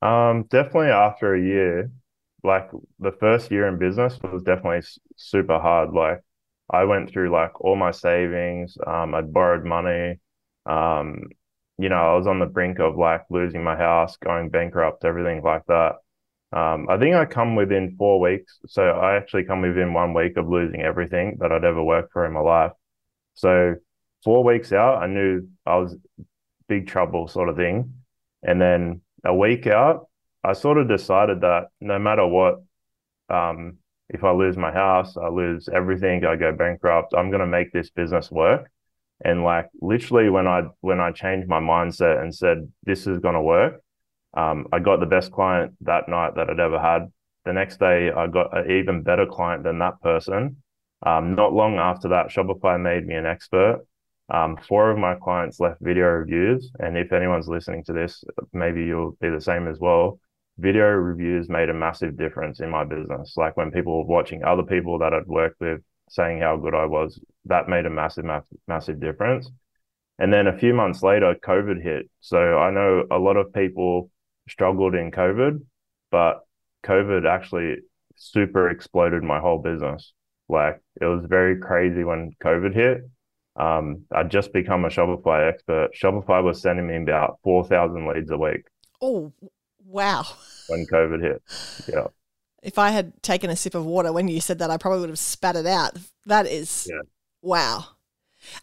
Um, 0.01 0.43
definitely 0.43 0.89
after 0.89 1.33
a 1.33 1.41
year, 1.41 1.91
like 2.43 2.69
the 2.99 3.11
first 3.13 3.51
year 3.51 3.67
in 3.67 3.77
business 3.77 4.19
was 4.21 4.43
definitely 4.43 4.81
super 5.15 5.59
hard. 5.59 5.91
Like 5.93 6.21
I 6.69 6.83
went 6.85 7.09
through 7.09 7.31
like 7.31 7.59
all 7.61 7.75
my 7.75 7.91
savings. 7.91 8.77
Um, 8.85 9.15
I'd 9.15 9.33
borrowed 9.33 9.65
money. 9.65 10.19
Um, 10.65 11.23
you 11.77 11.89
know, 11.89 11.95
I 11.95 12.15
was 12.15 12.27
on 12.27 12.39
the 12.39 12.45
brink 12.45 12.79
of 12.79 12.97
like 12.97 13.23
losing 13.29 13.63
my 13.63 13.75
house, 13.75 14.17
going 14.17 14.49
bankrupt, 14.49 15.05
everything 15.05 15.41
like 15.43 15.65
that. 15.67 15.95
Um, 16.55 16.87
I 16.89 16.97
think 16.97 17.15
I 17.15 17.25
come 17.25 17.55
within 17.55 17.95
four 17.97 18.21
weeks. 18.21 18.59
So 18.67 18.81
I 18.81 19.17
actually 19.17 19.43
come 19.43 19.61
within 19.61 19.93
one 19.93 20.13
week 20.13 20.37
of 20.37 20.47
losing 20.47 20.81
everything 20.81 21.37
that 21.41 21.51
I'd 21.51 21.65
ever 21.65 21.83
worked 21.83 22.13
for 22.13 22.25
in 22.25 22.31
my 22.31 22.39
life. 22.39 22.71
So 23.33 23.75
four 24.23 24.43
weeks 24.43 24.71
out, 24.71 25.03
I 25.03 25.07
knew 25.07 25.49
I 25.65 25.75
was 25.75 25.97
big 26.69 26.87
trouble, 26.87 27.27
sort 27.27 27.49
of 27.49 27.57
thing. 27.57 27.93
And 28.41 28.61
then 28.61 29.01
a 29.25 29.35
week 29.35 29.67
out, 29.67 30.07
I 30.45 30.53
sort 30.53 30.77
of 30.77 30.87
decided 30.87 31.41
that 31.41 31.65
no 31.81 31.99
matter 31.99 32.25
what, 32.25 32.63
um, 33.29 33.77
if 34.07 34.23
I 34.23 34.31
lose 34.31 34.55
my 34.55 34.71
house, 34.71 35.17
I 35.17 35.27
lose 35.27 35.67
everything, 35.67 36.23
I 36.23 36.37
go 36.37 36.53
bankrupt, 36.53 37.13
I'm 37.17 37.31
going 37.31 37.41
to 37.41 37.47
make 37.47 37.73
this 37.73 37.89
business 37.89 38.31
work. 38.31 38.71
And 39.23 39.43
like 39.43 39.69
literally 39.81 40.29
when 40.29 40.47
I 40.47 40.63
when 40.81 40.99
I 40.99 41.11
changed 41.11 41.47
my 41.47 41.59
mindset 41.59 42.21
and 42.21 42.33
said 42.33 42.71
this 42.83 43.07
is 43.07 43.19
going 43.19 43.33
to 43.33 43.41
work, 43.41 43.81
um, 44.35 44.67
I 44.71 44.79
got 44.79 44.99
the 44.99 45.05
best 45.05 45.31
client 45.31 45.73
that 45.81 46.09
night 46.09 46.35
that 46.35 46.49
I'd 46.49 46.59
ever 46.59 46.79
had. 46.79 47.11
The 47.45 47.53
next 47.53 47.79
day, 47.79 48.11
I 48.11 48.27
got 48.27 48.57
an 48.57 48.71
even 48.71 49.03
better 49.03 49.25
client 49.25 49.63
than 49.63 49.79
that 49.79 50.01
person. 50.01 50.57
Um, 51.05 51.35
not 51.35 51.53
long 51.53 51.77
after 51.77 52.09
that, 52.09 52.27
Shopify 52.27 52.81
made 52.81 53.05
me 53.05 53.15
an 53.15 53.25
expert. 53.25 53.85
Um, 54.29 54.57
four 54.57 54.89
of 54.89 54.97
my 54.97 55.15
clients 55.15 55.59
left 55.59 55.79
video 55.81 56.07
reviews, 56.07 56.71
and 56.79 56.97
if 56.97 57.13
anyone's 57.13 57.47
listening 57.47 57.83
to 57.85 57.93
this, 57.93 58.23
maybe 58.53 58.83
you'll 58.83 59.15
be 59.21 59.29
the 59.29 59.41
same 59.41 59.67
as 59.67 59.79
well 59.79 60.19
video 60.57 60.85
reviews 60.85 61.49
made 61.49 61.69
a 61.69 61.73
massive 61.73 62.17
difference 62.17 62.59
in 62.59 62.69
my 62.69 62.83
business. 62.83 63.33
Like 63.35 63.57
when 63.57 63.71
people 63.71 63.97
were 63.97 64.13
watching 64.13 64.43
other 64.43 64.63
people 64.63 64.99
that 64.99 65.13
I'd 65.13 65.27
worked 65.27 65.59
with 65.59 65.81
saying 66.09 66.41
how 66.41 66.57
good 66.57 66.75
I 66.75 66.85
was, 66.85 67.19
that 67.45 67.67
made 67.67 67.85
a 67.85 67.89
massive, 67.89 68.25
massive, 68.25 68.57
massive 68.67 68.99
difference. 68.99 69.49
And 70.17 70.31
then 70.31 70.47
a 70.47 70.57
few 70.57 70.73
months 70.73 71.03
later, 71.03 71.35
COVID 71.45 71.81
hit. 71.83 72.09
So 72.21 72.57
I 72.57 72.71
know 72.71 73.05
a 73.11 73.17
lot 73.17 73.35
of 73.35 73.53
people 73.53 74.09
struggled 74.49 74.95
in 74.95 75.11
COVID, 75.11 75.61
but 76.11 76.45
COVID 76.85 77.27
actually 77.27 77.77
super 78.15 78.69
exploded 78.69 79.23
my 79.23 79.39
whole 79.39 79.59
business. 79.59 80.13
Like 80.47 80.81
it 81.01 81.05
was 81.05 81.25
very 81.27 81.59
crazy 81.59 82.03
when 82.03 82.31
COVID 82.43 82.73
hit. 82.73 83.09
Um, 83.55 84.03
I'd 84.13 84.31
just 84.31 84.51
become 84.53 84.85
a 84.85 84.89
Shopify 84.89 85.47
expert. 85.49 85.89
Shopify 85.95 86.43
was 86.43 86.61
sending 86.61 86.87
me 86.87 86.97
about 86.97 87.39
4,000 87.43 88.07
leads 88.07 88.29
a 88.29 88.37
week. 88.37 88.65
Oh, 89.01 89.31
Wow. 89.85 90.25
When 90.67 90.85
COVID 90.91 91.21
hit. 91.21 91.41
Yeah. 91.87 92.07
If 92.63 92.79
I 92.79 92.89
had 92.89 93.21
taken 93.21 93.49
a 93.49 93.55
sip 93.55 93.75
of 93.75 93.85
water 93.85 94.11
when 94.11 94.27
you 94.27 94.41
said 94.41 94.59
that, 94.59 94.71
I 94.71 94.77
probably 94.77 95.01
would 95.01 95.09
have 95.09 95.19
spat 95.19 95.55
it 95.55 95.67
out. 95.67 95.97
That 96.25 96.47
is 96.47 96.87
yeah. 96.89 97.01
wow. 97.41 97.85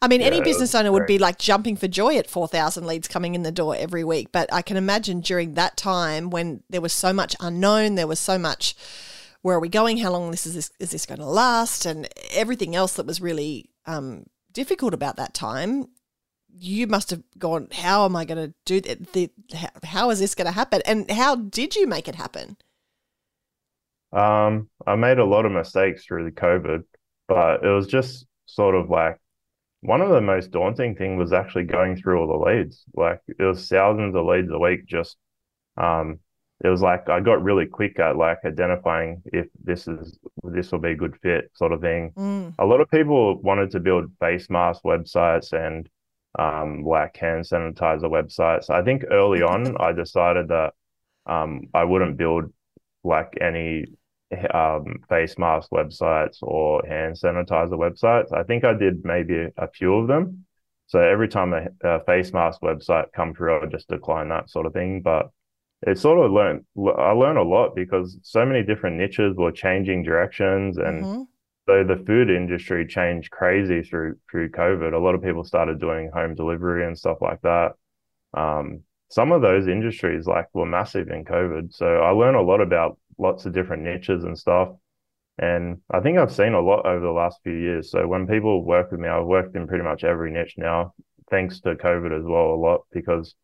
I 0.00 0.08
mean, 0.08 0.20
yeah, 0.20 0.28
any 0.28 0.40
business 0.40 0.74
owner 0.74 0.92
would 0.92 1.06
be 1.06 1.18
like 1.18 1.38
jumping 1.38 1.76
for 1.76 1.88
joy 1.88 2.16
at 2.16 2.30
4,000 2.30 2.86
leads 2.86 3.08
coming 3.08 3.34
in 3.34 3.42
the 3.42 3.52
door 3.52 3.76
every 3.76 4.04
week. 4.04 4.32
But 4.32 4.52
I 4.52 4.62
can 4.62 4.76
imagine 4.76 5.20
during 5.20 5.54
that 5.54 5.76
time 5.76 6.30
when 6.30 6.62
there 6.70 6.80
was 6.80 6.92
so 6.92 7.12
much 7.12 7.36
unknown, 7.40 7.94
there 7.94 8.06
was 8.06 8.20
so 8.20 8.38
much 8.38 8.74
where 9.42 9.56
are 9.56 9.60
we 9.60 9.68
going? 9.68 9.98
How 9.98 10.12
long 10.12 10.30
this 10.30 10.46
is 10.46 10.54
this 10.54 10.70
is 10.78 10.90
this 10.92 11.06
going 11.06 11.18
to 11.18 11.26
last? 11.26 11.84
And 11.84 12.08
everything 12.32 12.76
else 12.76 12.94
that 12.94 13.06
was 13.06 13.20
really 13.20 13.70
um, 13.86 14.26
difficult 14.52 14.94
about 14.94 15.16
that 15.16 15.34
time 15.34 15.88
you 16.58 16.86
must 16.86 17.10
have 17.10 17.22
gone, 17.38 17.68
how 17.72 18.04
am 18.04 18.16
I 18.16 18.24
going 18.24 18.48
to 18.48 18.54
do 18.64 18.80
that? 18.82 19.12
The, 19.12 19.30
how 19.84 20.10
is 20.10 20.20
this 20.20 20.34
going 20.34 20.46
to 20.46 20.52
happen? 20.52 20.82
And 20.84 21.10
how 21.10 21.36
did 21.36 21.74
you 21.76 21.86
make 21.86 22.08
it 22.08 22.14
happen? 22.14 22.56
Um, 24.12 24.68
I 24.86 24.94
made 24.96 25.18
a 25.18 25.24
lot 25.24 25.46
of 25.46 25.52
mistakes 25.52 26.04
through 26.04 26.24
the 26.24 26.30
COVID, 26.30 26.84
but 27.28 27.64
it 27.64 27.68
was 27.68 27.86
just 27.86 28.26
sort 28.46 28.74
of 28.74 28.90
like 28.90 29.18
one 29.82 30.00
of 30.00 30.10
the 30.10 30.20
most 30.20 30.52
daunting 30.52 30.94
thing 30.94 31.16
was 31.16 31.32
actually 31.32 31.64
going 31.64 31.96
through 31.96 32.20
all 32.20 32.28
the 32.28 32.50
leads. 32.50 32.84
Like 32.94 33.20
it 33.26 33.42
was 33.42 33.68
thousands 33.68 34.14
of 34.14 34.24
leads 34.24 34.50
a 34.50 34.58
week. 34.58 34.86
Just 34.86 35.16
um, 35.76 36.20
it 36.64 36.68
was 36.68 36.80
like 36.80 37.08
I 37.08 37.18
got 37.18 37.42
really 37.42 37.66
quick 37.66 37.98
at 37.98 38.16
like 38.16 38.38
identifying 38.44 39.22
if 39.26 39.48
this 39.62 39.88
is 39.88 40.18
this 40.44 40.70
will 40.70 40.78
be 40.78 40.92
a 40.92 40.96
good 40.96 41.16
fit, 41.20 41.50
sort 41.54 41.72
of 41.72 41.80
thing. 41.80 42.12
Mm. 42.16 42.54
A 42.60 42.64
lot 42.64 42.80
of 42.80 42.90
people 42.90 43.40
wanted 43.42 43.72
to 43.72 43.80
build 43.80 44.12
face 44.20 44.48
mask 44.48 44.82
websites 44.84 45.52
and 45.52 45.88
um, 46.38 46.84
like 46.84 47.16
hand 47.16 47.44
sanitizer 47.44 48.04
websites. 48.04 48.70
I 48.70 48.82
think 48.82 49.02
early 49.10 49.42
on, 49.42 49.76
I 49.78 49.90
decided 49.90 50.48
that 50.48 50.74
um, 51.26 51.68
I 51.74 51.82
wouldn't 51.82 52.16
build 52.16 52.52
like 53.02 53.36
any 53.40 53.86
um, 54.54 55.02
face 55.08 55.38
mask 55.38 55.70
websites 55.70 56.38
or 56.42 56.82
hand 56.86 57.16
sanitizer 57.16 57.72
websites. 57.72 58.32
I 58.32 58.42
think 58.42 58.64
I 58.64 58.74
did 58.74 59.04
maybe 59.04 59.48
a 59.56 59.68
few 59.68 59.94
of 59.94 60.08
them. 60.08 60.44
So 60.86 61.00
every 61.00 61.28
time 61.28 61.54
a, 61.54 61.68
a 61.88 62.04
face 62.04 62.32
mask 62.32 62.60
website 62.60 63.12
come 63.14 63.34
through, 63.34 63.56
I 63.56 63.60
would 63.60 63.70
just 63.70 63.88
decline 63.88 64.28
that 64.28 64.50
sort 64.50 64.66
of 64.66 64.72
thing. 64.72 65.00
But 65.02 65.30
it 65.86 65.98
sort 65.98 66.24
of 66.24 66.30
learned, 66.30 66.64
I 66.76 67.12
learned 67.12 67.38
a 67.38 67.42
lot 67.42 67.74
because 67.74 68.18
so 68.22 68.44
many 68.44 68.62
different 68.62 68.96
niches 68.96 69.34
were 69.36 69.52
changing 69.52 70.02
directions 70.02 70.78
and 70.78 71.02
mm-hmm. 71.02 71.22
So 71.68 71.84
the 71.84 72.02
food 72.06 72.28
industry 72.28 72.86
changed 72.86 73.30
crazy 73.30 73.82
through 73.82 74.16
through 74.30 74.50
COVID. 74.50 74.94
A 74.94 74.98
lot 74.98 75.14
of 75.14 75.22
people 75.22 75.44
started 75.44 75.78
doing 75.78 76.10
home 76.12 76.34
delivery 76.34 76.84
and 76.84 76.98
stuff 76.98 77.18
like 77.20 77.40
that. 77.42 77.74
Um, 78.34 78.80
some 79.10 79.30
of 79.30 79.42
those 79.42 79.68
industries 79.68 80.26
like 80.26 80.48
were 80.54 80.66
massive 80.66 81.08
in 81.08 81.24
COVID. 81.24 81.72
So 81.72 81.86
I 81.86 82.10
learned 82.10 82.36
a 82.36 82.42
lot 82.42 82.60
about 82.60 82.98
lots 83.22 83.46
of 83.46 83.52
different 83.52 83.82
niches 83.84 84.24
and 84.24 84.38
stuff. 84.38 84.70
And 85.38 85.78
I 85.90 86.00
think 86.00 86.18
I've 86.18 86.32
seen 86.32 86.52
a 86.52 86.60
lot 86.60 86.84
over 86.84 87.00
the 87.00 87.12
last 87.12 87.40
few 87.42 87.54
years. 87.54 87.90
So 87.90 88.06
when 88.06 88.26
people 88.26 88.64
work 88.64 88.90
with 88.90 89.00
me, 89.00 89.08
I've 89.08 89.24
worked 89.24 89.56
in 89.56 89.66
pretty 89.66 89.84
much 89.84 90.04
every 90.04 90.30
niche 90.30 90.54
now, 90.58 90.92
thanks 91.30 91.60
to 91.60 91.74
COVID 91.74 92.16
as 92.16 92.24
well, 92.24 92.52
a 92.52 92.60
lot 92.60 92.82
because 92.92 93.34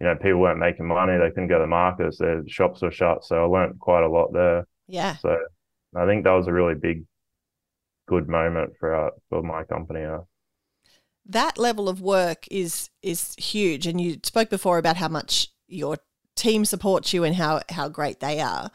you 0.00 0.06
know 0.06 0.16
people 0.16 0.40
weren't 0.40 0.58
making 0.58 0.86
money, 0.86 1.16
they 1.16 1.30
couldn't 1.30 1.48
go 1.48 1.58
to 1.58 1.66
markets, 1.66 2.18
their 2.18 2.42
shops 2.46 2.82
were 2.82 2.90
shut. 2.90 3.24
So 3.24 3.42
I 3.42 3.46
learned 3.46 3.80
quite 3.80 4.04
a 4.04 4.08
lot 4.08 4.32
there. 4.32 4.66
Yeah. 4.86 5.16
So 5.16 5.36
I 5.96 6.06
think 6.06 6.24
that 6.24 6.32
was 6.32 6.46
a 6.46 6.52
really 6.52 6.74
big 6.74 7.04
good 8.06 8.28
moment 8.28 8.74
for 8.78 8.94
our, 8.94 9.12
for 9.30 9.42
my 9.42 9.64
company. 9.64 10.04
Uh. 10.04 10.20
That 11.26 11.56
level 11.56 11.88
of 11.88 12.02
work 12.02 12.46
is 12.50 12.90
is 13.02 13.34
huge, 13.36 13.86
and 13.86 14.00
you 14.00 14.18
spoke 14.22 14.50
before 14.50 14.78
about 14.78 14.98
how 14.98 15.08
much 15.08 15.48
your 15.66 15.96
team 16.36 16.64
supports 16.64 17.14
you 17.14 17.24
and 17.24 17.34
how 17.34 17.62
how 17.70 17.88
great 17.88 18.20
they 18.20 18.40
are. 18.40 18.70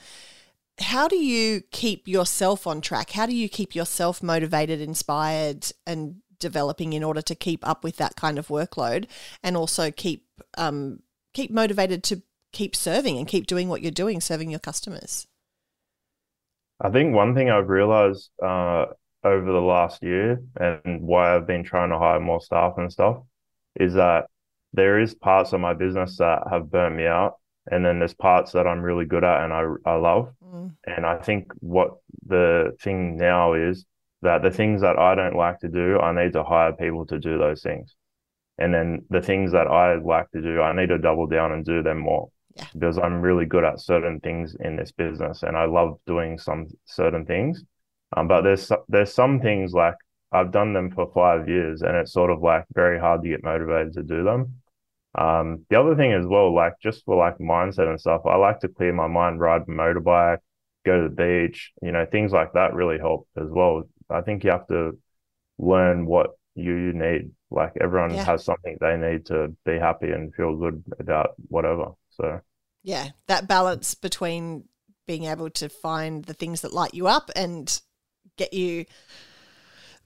How 0.80 1.08
do 1.08 1.18
you 1.18 1.62
keep 1.72 2.08
yourself 2.08 2.66
on 2.66 2.82
track? 2.82 3.12
How 3.12 3.26
do 3.26 3.36
you 3.36 3.50
keep 3.50 3.76
yourself 3.76 4.24
motivated, 4.24 4.82
inspired, 4.82 5.72
and 5.86 6.18
developing 6.40 6.94
in 6.94 7.04
order 7.04 7.22
to 7.22 7.36
keep 7.36 7.68
up 7.68 7.84
with 7.84 7.98
that 7.98 8.16
kind 8.16 8.40
of 8.40 8.48
workload, 8.48 9.08
and 9.44 9.58
also 9.58 9.92
keep 9.92 10.26
um, 10.58 11.00
keep 11.34 11.52
motivated 11.52 12.04
to 12.04 12.22
keep 12.52 12.76
serving 12.76 13.18
and 13.18 13.28
keep 13.28 13.46
doing 13.46 13.70
what 13.70 13.82
you're 13.82 13.92
doing, 13.92 14.22
serving 14.22 14.50
your 14.50 14.60
customers? 14.60 15.28
I 16.82 16.90
think 16.90 17.14
one 17.14 17.36
thing 17.36 17.50
I've 17.50 17.70
realized 17.70 18.30
uh, 18.42 18.86
over 19.24 19.52
the 19.52 19.62
last 19.62 20.02
year 20.02 20.42
and 20.56 21.02
why 21.02 21.36
I've 21.36 21.46
been 21.46 21.64
trying 21.64 21.90
to 21.90 22.00
hire 22.00 22.20
more 22.20 22.42
staff 22.42 22.74
and 22.78 22.92
stuff 22.92 23.18
is 23.76 23.94
that 23.96 24.28
there 24.74 25.00
is 25.00 25.14
parts 25.14 25.52
of 25.52 25.60
my 25.60 25.74
business 25.74 26.18
that 26.18 26.44
have 26.50 26.72
burnt 26.72 26.96
me 26.96 27.06
out 27.06 27.39
and 27.72 27.86
then 27.86 28.00
there's 28.00 28.14
parts 28.14 28.52
that 28.54 28.68
I'm 28.68 28.82
really 28.82 29.06
good 29.06 29.24
at 29.24 29.44
and 29.44 29.54
I, 29.54 29.66
I 29.86 29.96
love. 29.96 30.34
Mm. 30.44 30.74
And 30.86 31.06
I 31.06 31.18
think 31.18 31.52
what 31.60 31.98
the 32.26 32.76
thing 32.82 33.18
now 33.18 33.54
is 33.54 33.86
that 34.22 34.42
the 34.42 34.52
things 34.52 34.82
that 34.82 34.98
I 34.98 35.16
don't 35.16 35.36
like 35.36 35.60
to 35.60 35.68
do, 35.68 36.00
I 36.00 36.12
need 36.14 36.34
to 36.34 36.44
hire 36.44 36.74
people 36.74 37.06
to 37.08 37.20
do 37.20 37.38
those 37.38 37.62
things. 37.62 37.96
And 38.58 38.74
then 38.74 39.06
the 39.10 39.22
things 39.22 39.52
that 39.54 39.68
I 39.68 39.96
like 39.96 40.30
to 40.32 40.42
do, 40.42 40.62
I 40.62 40.76
need 40.76 40.90
to 40.90 40.98
double 40.98 41.28
down 41.28 41.52
and 41.54 41.64
do 41.64 41.82
them 41.82 42.00
more. 42.00 42.30
Yeah. 42.56 42.66
Because 42.74 42.98
I'm 42.98 43.22
really 43.22 43.46
good 43.46 43.64
at 43.64 43.80
certain 43.80 44.20
things 44.20 44.56
in 44.60 44.76
this 44.76 44.92
business 44.92 45.44
and 45.44 45.56
I 45.56 45.66
love 45.66 46.00
doing 46.06 46.38
some 46.38 46.68
certain 46.86 47.26
things. 47.26 47.64
Um, 48.18 48.28
but 48.28 48.42
there's 48.42 48.72
there's 48.88 49.14
some 49.14 49.40
things 49.40 49.74
like 49.74 49.96
I've 50.32 50.52
done 50.52 50.74
them 50.74 50.92
for 50.92 51.12
five 51.14 51.48
years, 51.48 51.82
and 51.82 51.96
it's 51.96 52.14
sort 52.14 52.32
of 52.32 52.42
like 52.42 52.66
very 52.74 53.00
hard 53.00 53.24
to 53.24 53.30
get 53.30 53.44
motivated 53.44 53.94
to 53.94 54.04
do 54.04 54.24
them. 54.24 54.62
Um, 55.18 55.66
the 55.70 55.80
other 55.80 55.96
thing 55.96 56.14
as 56.14 56.26
well, 56.26 56.54
like 56.54 56.74
just 56.82 57.04
for 57.06 57.16
like 57.16 57.38
mindset 57.40 57.90
and 57.90 58.00
stuff, 58.00 58.22
I 58.26 58.36
like 58.38 58.60
to 58.62 58.68
clear 58.70 58.94
my 58.94 59.08
mind, 59.08 59.40
ride 59.40 59.64
a 59.64 59.66
motorbike, 59.66 60.40
go 60.86 61.02
to 61.04 61.10
the 61.10 61.16
beach, 61.16 61.72
you 61.82 61.92
know, 61.92 62.06
things 62.06 62.32
like 62.32 62.54
that 62.54 62.74
really 62.74 63.00
help 63.00 63.28
as 63.36 63.50
well. 63.50 63.84
I 64.10 64.22
think 64.22 64.44
you 64.44 64.52
have 64.52 64.68
to 64.68 64.98
learn 65.58 66.06
what 66.06 66.32
you 66.56 66.94
need 66.94 67.32
Like 67.52 67.74
everyone 67.82 68.18
Yeah. 68.18 68.26
has 68.26 68.46
something 68.46 68.78
they 68.82 68.98
need 68.98 69.26
to 69.28 69.56
be 69.66 69.80
happy 69.80 70.12
and 70.12 70.34
feel 70.36 70.56
good 70.58 70.84
about 71.00 71.36
whatever. 71.50 71.92
So 72.12 72.42
Yeah, 72.84 73.10
that 73.28 73.48
balance 73.48 73.94
between 73.96 74.66
being 75.06 75.26
able 75.26 75.50
to 75.52 75.70
find 75.70 76.26
the 76.26 76.34
things 76.34 76.62
that 76.62 76.74
light 76.74 76.94
you 76.94 77.08
up 77.08 77.30
and 77.36 77.82
get 78.38 78.54
you 78.54 78.86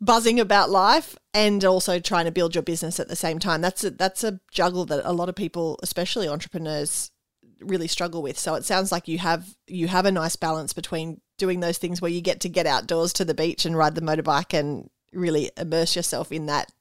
buzzing 0.04 0.40
about 0.40 0.70
life 0.70 1.16
and 1.34 1.64
also 1.64 2.00
trying 2.00 2.26
to 2.26 2.32
build 2.32 2.56
your 2.56 2.62
business 2.62 3.00
at 3.00 3.08
the 3.08 3.16
same 3.16 3.40
time. 3.40 3.62
That's 3.62 3.84
a, 3.84 3.92
that's 3.92 4.24
a 4.24 4.40
juggle 4.52 4.86
that 4.86 5.02
a 5.04 5.14
lot 5.14 5.30
of 5.30 5.36
people, 5.36 5.80
especially 5.82 6.28
entrepreneurs, 6.28 7.12
really 7.60 7.88
struggle 7.88 8.22
with. 8.22 8.38
So 8.38 8.56
it 8.56 8.66
sounds 8.66 8.92
like 8.92 9.08
you 9.08 9.20
have 9.20 9.56
you 9.68 9.88
have 9.88 10.06
a 10.06 10.12
nice 10.12 10.36
balance 10.36 10.74
between 10.74 11.22
doing 11.38 11.62
those 11.62 11.78
things 11.78 12.02
where 12.02 12.12
you 12.12 12.22
get 12.22 12.42
to 12.42 12.50
get 12.50 12.68
outdoors 12.68 13.14
to 13.14 13.26
the 13.26 13.34
beach 13.34 13.66
and 13.66 13.78
ride 13.78 13.96
the 13.96 14.02
motorbike 14.02 14.58
and 14.58 14.90
really 15.14 15.52
immerse 15.58 15.96
yourself 15.96 16.32
in 16.32 16.46
that 16.48 16.72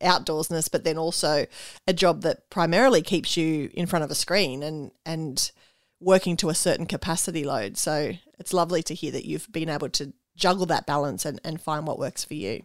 outdoorsness, 0.00 0.70
but 0.70 0.84
then 0.84 0.98
also 0.98 1.46
a 1.86 1.92
job 1.92 2.22
that 2.22 2.48
primarily 2.50 3.02
keeps 3.02 3.36
you 3.36 3.70
in 3.74 3.86
front 3.86 4.04
of 4.04 4.10
a 4.10 4.14
screen 4.14 4.62
and 4.62 4.90
and 5.04 5.52
working 6.00 6.36
to 6.36 6.48
a 6.48 6.54
certain 6.54 6.86
capacity 6.86 7.44
load. 7.44 7.76
So 7.76 8.12
it's 8.38 8.52
lovely 8.52 8.82
to 8.84 8.94
hear 8.94 9.12
that 9.12 9.24
you've 9.24 9.50
been 9.52 9.68
able 9.68 9.88
to 9.90 10.12
juggle 10.36 10.66
that 10.66 10.86
balance 10.86 11.24
and, 11.24 11.40
and 11.44 11.60
find 11.60 11.86
what 11.86 11.98
works 11.98 12.24
for 12.24 12.34
you. 12.34 12.62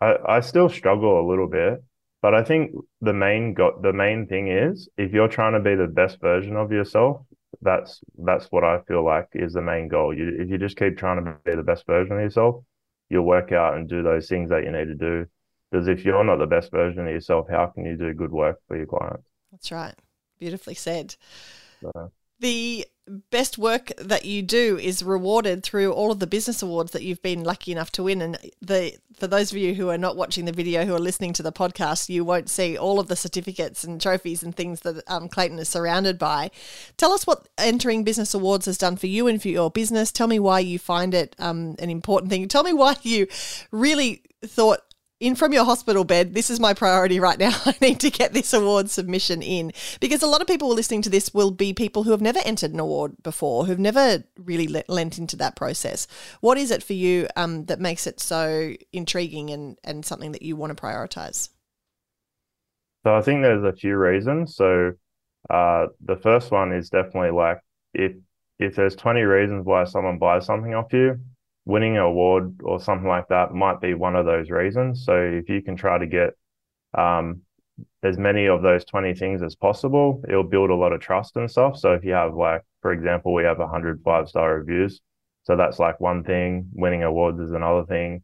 I, 0.00 0.16
I 0.26 0.40
still 0.40 0.68
struggle 0.68 1.20
a 1.20 1.28
little 1.28 1.48
bit, 1.48 1.82
but 2.22 2.34
I 2.34 2.42
think 2.42 2.72
the 3.00 3.12
main 3.12 3.54
got 3.54 3.82
the 3.82 3.92
main 3.92 4.26
thing 4.26 4.48
is 4.48 4.88
if 4.96 5.12
you're 5.12 5.28
trying 5.28 5.52
to 5.52 5.60
be 5.60 5.74
the 5.74 5.86
best 5.86 6.20
version 6.20 6.56
of 6.56 6.72
yourself, 6.72 7.22
that's 7.62 8.00
that's 8.24 8.46
what 8.46 8.64
I 8.64 8.80
feel 8.88 9.04
like 9.04 9.28
is 9.34 9.52
the 9.52 9.62
main 9.62 9.88
goal. 9.88 10.16
You 10.16 10.36
if 10.38 10.48
you 10.50 10.58
just 10.58 10.76
keep 10.76 10.98
trying 10.98 11.24
to 11.24 11.36
be 11.44 11.54
the 11.54 11.62
best 11.62 11.86
version 11.86 12.16
of 12.16 12.22
yourself, 12.22 12.64
you'll 13.08 13.26
work 13.26 13.52
out 13.52 13.76
and 13.76 13.88
do 13.88 14.02
those 14.02 14.28
things 14.28 14.50
that 14.50 14.64
you 14.64 14.72
need 14.72 14.86
to 14.86 14.94
do. 14.94 15.26
Because 15.70 15.88
if 15.88 16.04
you're 16.04 16.24
not 16.24 16.38
the 16.38 16.46
best 16.46 16.70
version 16.70 17.06
of 17.06 17.12
yourself, 17.12 17.46
how 17.50 17.66
can 17.66 17.84
you 17.84 17.96
do 17.96 18.12
good 18.14 18.30
work 18.30 18.60
for 18.68 18.76
your 18.76 18.86
clients? 18.86 19.26
That's 19.50 19.72
right. 19.72 19.94
Beautifully 20.38 20.74
said. 20.74 21.16
So, 21.82 22.12
The 22.40 22.86
best 23.06 23.58
work 23.58 23.92
that 23.98 24.24
you 24.24 24.42
do 24.42 24.78
is 24.78 25.02
rewarded 25.02 25.62
through 25.62 25.92
all 25.92 26.10
of 26.10 26.20
the 26.20 26.26
business 26.26 26.62
awards 26.62 26.92
that 26.92 27.02
you've 27.02 27.22
been 27.22 27.44
lucky 27.44 27.72
enough 27.72 27.92
to 27.92 28.02
win. 28.02 28.22
And 28.22 28.38
the 28.60 28.96
for 29.16 29.26
those 29.26 29.52
of 29.52 29.58
you 29.58 29.74
who 29.74 29.90
are 29.90 29.98
not 29.98 30.16
watching 30.16 30.44
the 30.44 30.52
video, 30.52 30.84
who 30.84 30.94
are 30.94 31.00
listening 31.00 31.32
to 31.34 31.42
the 31.42 31.52
podcast, 31.52 32.08
you 32.08 32.24
won't 32.24 32.50
see 32.50 32.76
all 32.76 32.98
of 32.98 33.08
the 33.08 33.16
certificates 33.16 33.84
and 33.84 34.00
trophies 34.00 34.42
and 34.42 34.56
things 34.56 34.80
that 34.80 35.02
um, 35.06 35.28
Clayton 35.28 35.58
is 35.58 35.68
surrounded 35.68 36.18
by. 36.18 36.50
Tell 36.96 37.12
us 37.12 37.26
what 37.26 37.48
entering 37.58 38.04
business 38.04 38.34
awards 38.34 38.66
has 38.66 38.78
done 38.78 38.96
for 38.96 39.06
you 39.06 39.26
and 39.26 39.40
for 39.40 39.48
your 39.48 39.70
business. 39.70 40.10
Tell 40.10 40.26
me 40.26 40.38
why 40.38 40.60
you 40.60 40.78
find 40.78 41.14
it 41.14 41.36
um, 41.38 41.76
an 41.78 41.90
important 41.90 42.30
thing. 42.30 42.48
Tell 42.48 42.64
me 42.64 42.72
why 42.72 42.96
you 43.02 43.28
really 43.70 44.22
thought 44.44 44.80
in 45.24 45.34
from 45.34 45.52
your 45.52 45.64
hospital 45.64 46.04
bed, 46.04 46.34
this 46.34 46.50
is 46.50 46.60
my 46.60 46.74
priority 46.74 47.18
right 47.18 47.38
now. 47.38 47.52
I 47.66 47.74
need 47.80 48.00
to 48.00 48.10
get 48.10 48.32
this 48.32 48.52
award 48.52 48.90
submission 48.90 49.42
in 49.42 49.72
because 50.00 50.22
a 50.22 50.26
lot 50.26 50.40
of 50.40 50.46
people 50.46 50.68
listening 50.68 51.02
to 51.02 51.10
this 51.10 51.32
will 51.32 51.50
be 51.50 51.72
people 51.72 52.02
who 52.02 52.10
have 52.10 52.20
never 52.20 52.40
entered 52.44 52.72
an 52.72 52.80
award 52.80 53.14
before, 53.22 53.66
who've 53.66 53.78
never 53.78 54.24
really 54.38 54.68
le- 54.68 54.84
lent 54.88 55.18
into 55.18 55.36
that 55.36 55.56
process. 55.56 56.06
What 56.40 56.58
is 56.58 56.70
it 56.70 56.82
for 56.82 56.92
you 56.92 57.28
um, 57.36 57.64
that 57.66 57.80
makes 57.80 58.06
it 58.06 58.20
so 58.20 58.74
intriguing 58.92 59.50
and, 59.50 59.78
and 59.82 60.04
something 60.04 60.32
that 60.32 60.42
you 60.42 60.56
want 60.56 60.76
to 60.76 60.82
prioritize? 60.82 61.48
so 63.04 63.14
I 63.14 63.20
think 63.20 63.42
there's 63.42 63.64
a 63.64 63.76
few 63.76 63.96
reasons. 63.96 64.56
So 64.56 64.92
uh, 65.50 65.86
the 66.04 66.16
first 66.16 66.50
one 66.50 66.72
is 66.72 66.90
definitely 66.90 67.30
like 67.30 67.60
if 67.92 68.12
if 68.58 68.76
there's 68.76 68.96
20 68.96 69.20
reasons 69.22 69.64
why 69.66 69.84
someone 69.84 70.18
buys 70.18 70.46
something 70.46 70.74
off 70.74 70.92
you, 70.92 71.20
winning 71.66 71.96
an 71.96 72.02
award 72.02 72.60
or 72.62 72.80
something 72.80 73.08
like 73.08 73.28
that 73.28 73.52
might 73.52 73.80
be 73.80 73.94
one 73.94 74.16
of 74.16 74.26
those 74.26 74.50
reasons. 74.50 75.04
So 75.04 75.16
if 75.16 75.48
you 75.48 75.62
can 75.62 75.76
try 75.76 75.98
to 75.98 76.06
get 76.06 76.30
um, 76.96 77.42
as 78.02 78.18
many 78.18 78.46
of 78.46 78.62
those 78.62 78.84
20 78.84 79.14
things 79.14 79.42
as 79.42 79.54
possible, 79.54 80.22
it'll 80.28 80.44
build 80.44 80.70
a 80.70 80.74
lot 80.74 80.92
of 80.92 81.00
trust 81.00 81.36
and 81.36 81.50
stuff. 81.50 81.78
So 81.78 81.92
if 81.92 82.04
you 82.04 82.12
have 82.12 82.34
like, 82.34 82.62
for 82.82 82.92
example, 82.92 83.32
we 83.32 83.44
have 83.44 83.58
100 83.58 84.02
five-star 84.04 84.58
reviews. 84.58 85.00
So 85.44 85.56
that's 85.56 85.78
like 85.78 86.00
one 86.00 86.24
thing. 86.24 86.68
Winning 86.72 87.02
awards 87.02 87.40
is 87.40 87.52
another 87.52 87.84
thing. 87.86 88.22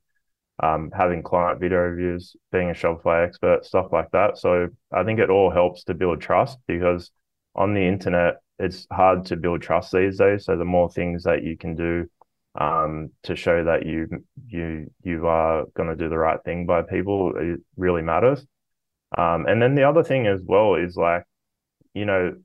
Um, 0.63 0.91
having 0.95 1.23
client 1.23 1.59
video 1.59 1.79
reviews, 1.79 2.37
being 2.53 2.69
a 2.69 2.75
Shopify 2.75 3.27
expert, 3.27 3.65
stuff 3.65 3.87
like 3.93 4.11
that. 4.11 4.37
So 4.37 4.69
I 4.93 5.05
think 5.05 5.19
it 5.19 5.31
all 5.31 5.51
helps 5.51 5.85
to 5.85 5.95
build 5.95 6.21
trust 6.21 6.59
because 6.67 7.11
on 7.55 7.73
the 7.73 7.81
internet, 7.81 8.37
it's 8.59 8.87
hard 8.93 9.25
to 9.27 9.37
build 9.37 9.63
trust 9.63 9.93
these 9.93 10.19
days. 10.19 10.45
So 10.45 10.59
the 10.59 10.67
more 10.67 10.91
things 10.91 11.23
that 11.23 11.43
you 11.43 11.57
can 11.57 11.75
do 11.75 12.07
um, 12.59 13.11
to 13.25 13.37
show 13.37 13.65
that 13.65 13.87
you 13.87 14.09
you 14.49 14.91
you 15.03 15.27
are 15.27 15.67
going 15.77 15.89
to 15.89 15.97
do 15.97 16.09
the 16.09 16.19
right 16.19 16.43
thing 16.45 16.67
by 16.67 16.83
people, 16.83 17.33
it 17.37 17.61
really 17.77 18.03
matters. 18.03 18.45
Um, 19.17 19.47
and 19.47 19.61
then 19.61 19.75
the 19.75 19.85
other 19.85 20.05
thing 20.05 20.27
as 20.27 20.41
well 20.45 20.75
is 20.77 20.97
like, 20.97 21.25
you 21.95 22.05
know, 22.05 22.37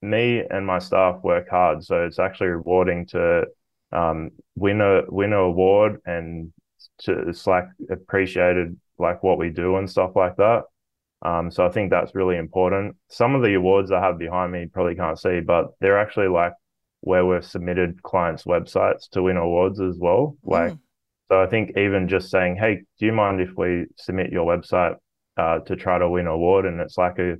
me 0.00 0.42
and 0.50 0.66
my 0.66 0.78
staff 0.78 1.22
work 1.22 1.48
hard, 1.48 1.84
so 1.84 2.04
it's 2.04 2.18
actually 2.18 2.48
rewarding 2.48 3.06
to 3.06 3.44
um, 3.92 4.30
win 4.56 4.80
a 4.80 5.02
win 5.08 5.32
a 5.32 5.38
award 5.38 6.00
and 6.06 6.52
to 7.00 7.28
it's 7.28 7.46
like 7.46 7.66
appreciated 7.90 8.76
like 8.98 9.22
what 9.22 9.38
we 9.38 9.50
do 9.50 9.76
and 9.76 9.90
stuff 9.90 10.12
like 10.16 10.36
that. 10.36 10.62
Um, 11.22 11.50
so 11.50 11.64
I 11.64 11.70
think 11.70 11.90
that's 11.90 12.14
really 12.14 12.36
important. 12.36 12.96
Some 13.08 13.34
of 13.34 13.42
the 13.42 13.54
awards 13.54 13.92
I 13.92 14.00
have 14.00 14.18
behind 14.18 14.52
me 14.52 14.66
probably 14.66 14.96
can't 14.96 15.18
see, 15.18 15.40
but 15.40 15.68
they're 15.80 15.98
actually 15.98 16.28
like 16.28 16.52
where 17.02 17.26
we've 17.26 17.44
submitted 17.44 18.02
clients' 18.02 18.44
websites 18.44 19.08
to 19.10 19.22
win 19.22 19.36
awards 19.36 19.80
as 19.80 19.98
well. 19.98 20.36
Like, 20.42 20.72
Mm. 20.72 20.78
so 21.28 21.42
I 21.42 21.46
think 21.46 21.76
even 21.76 22.08
just 22.08 22.30
saying, 22.30 22.56
"Hey, 22.56 22.84
do 22.98 23.06
you 23.06 23.12
mind 23.12 23.40
if 23.40 23.50
we 23.56 23.86
submit 23.96 24.32
your 24.32 24.46
website 24.46 24.96
uh, 25.36 25.58
to 25.60 25.76
try 25.76 25.98
to 25.98 26.08
win 26.08 26.26
an 26.26 26.32
award?" 26.32 26.64
And 26.64 26.80
it's 26.80 26.96
like 26.96 27.18
a, 27.18 27.36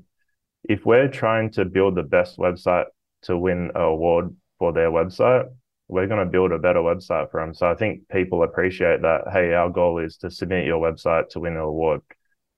if 0.64 0.84
we're 0.84 1.08
trying 1.08 1.50
to 1.52 1.64
build 1.64 1.94
the 1.94 2.02
best 2.02 2.38
website 2.38 2.86
to 3.22 3.38
win 3.38 3.70
an 3.74 3.80
award 3.80 4.34
for 4.58 4.72
their 4.72 4.90
website, 4.90 5.48
we're 5.88 6.08
going 6.08 6.24
to 6.24 6.30
build 6.30 6.52
a 6.52 6.58
better 6.58 6.80
website 6.80 7.30
for 7.30 7.40
them. 7.40 7.54
So 7.54 7.70
I 7.70 7.74
think 7.74 8.08
people 8.08 8.42
appreciate 8.42 9.02
that. 9.02 9.28
Hey, 9.32 9.52
our 9.52 9.70
goal 9.70 9.98
is 9.98 10.16
to 10.18 10.30
submit 10.30 10.66
your 10.66 10.80
website 10.80 11.28
to 11.30 11.40
win 11.40 11.52
an 11.54 11.60
award. 11.60 12.00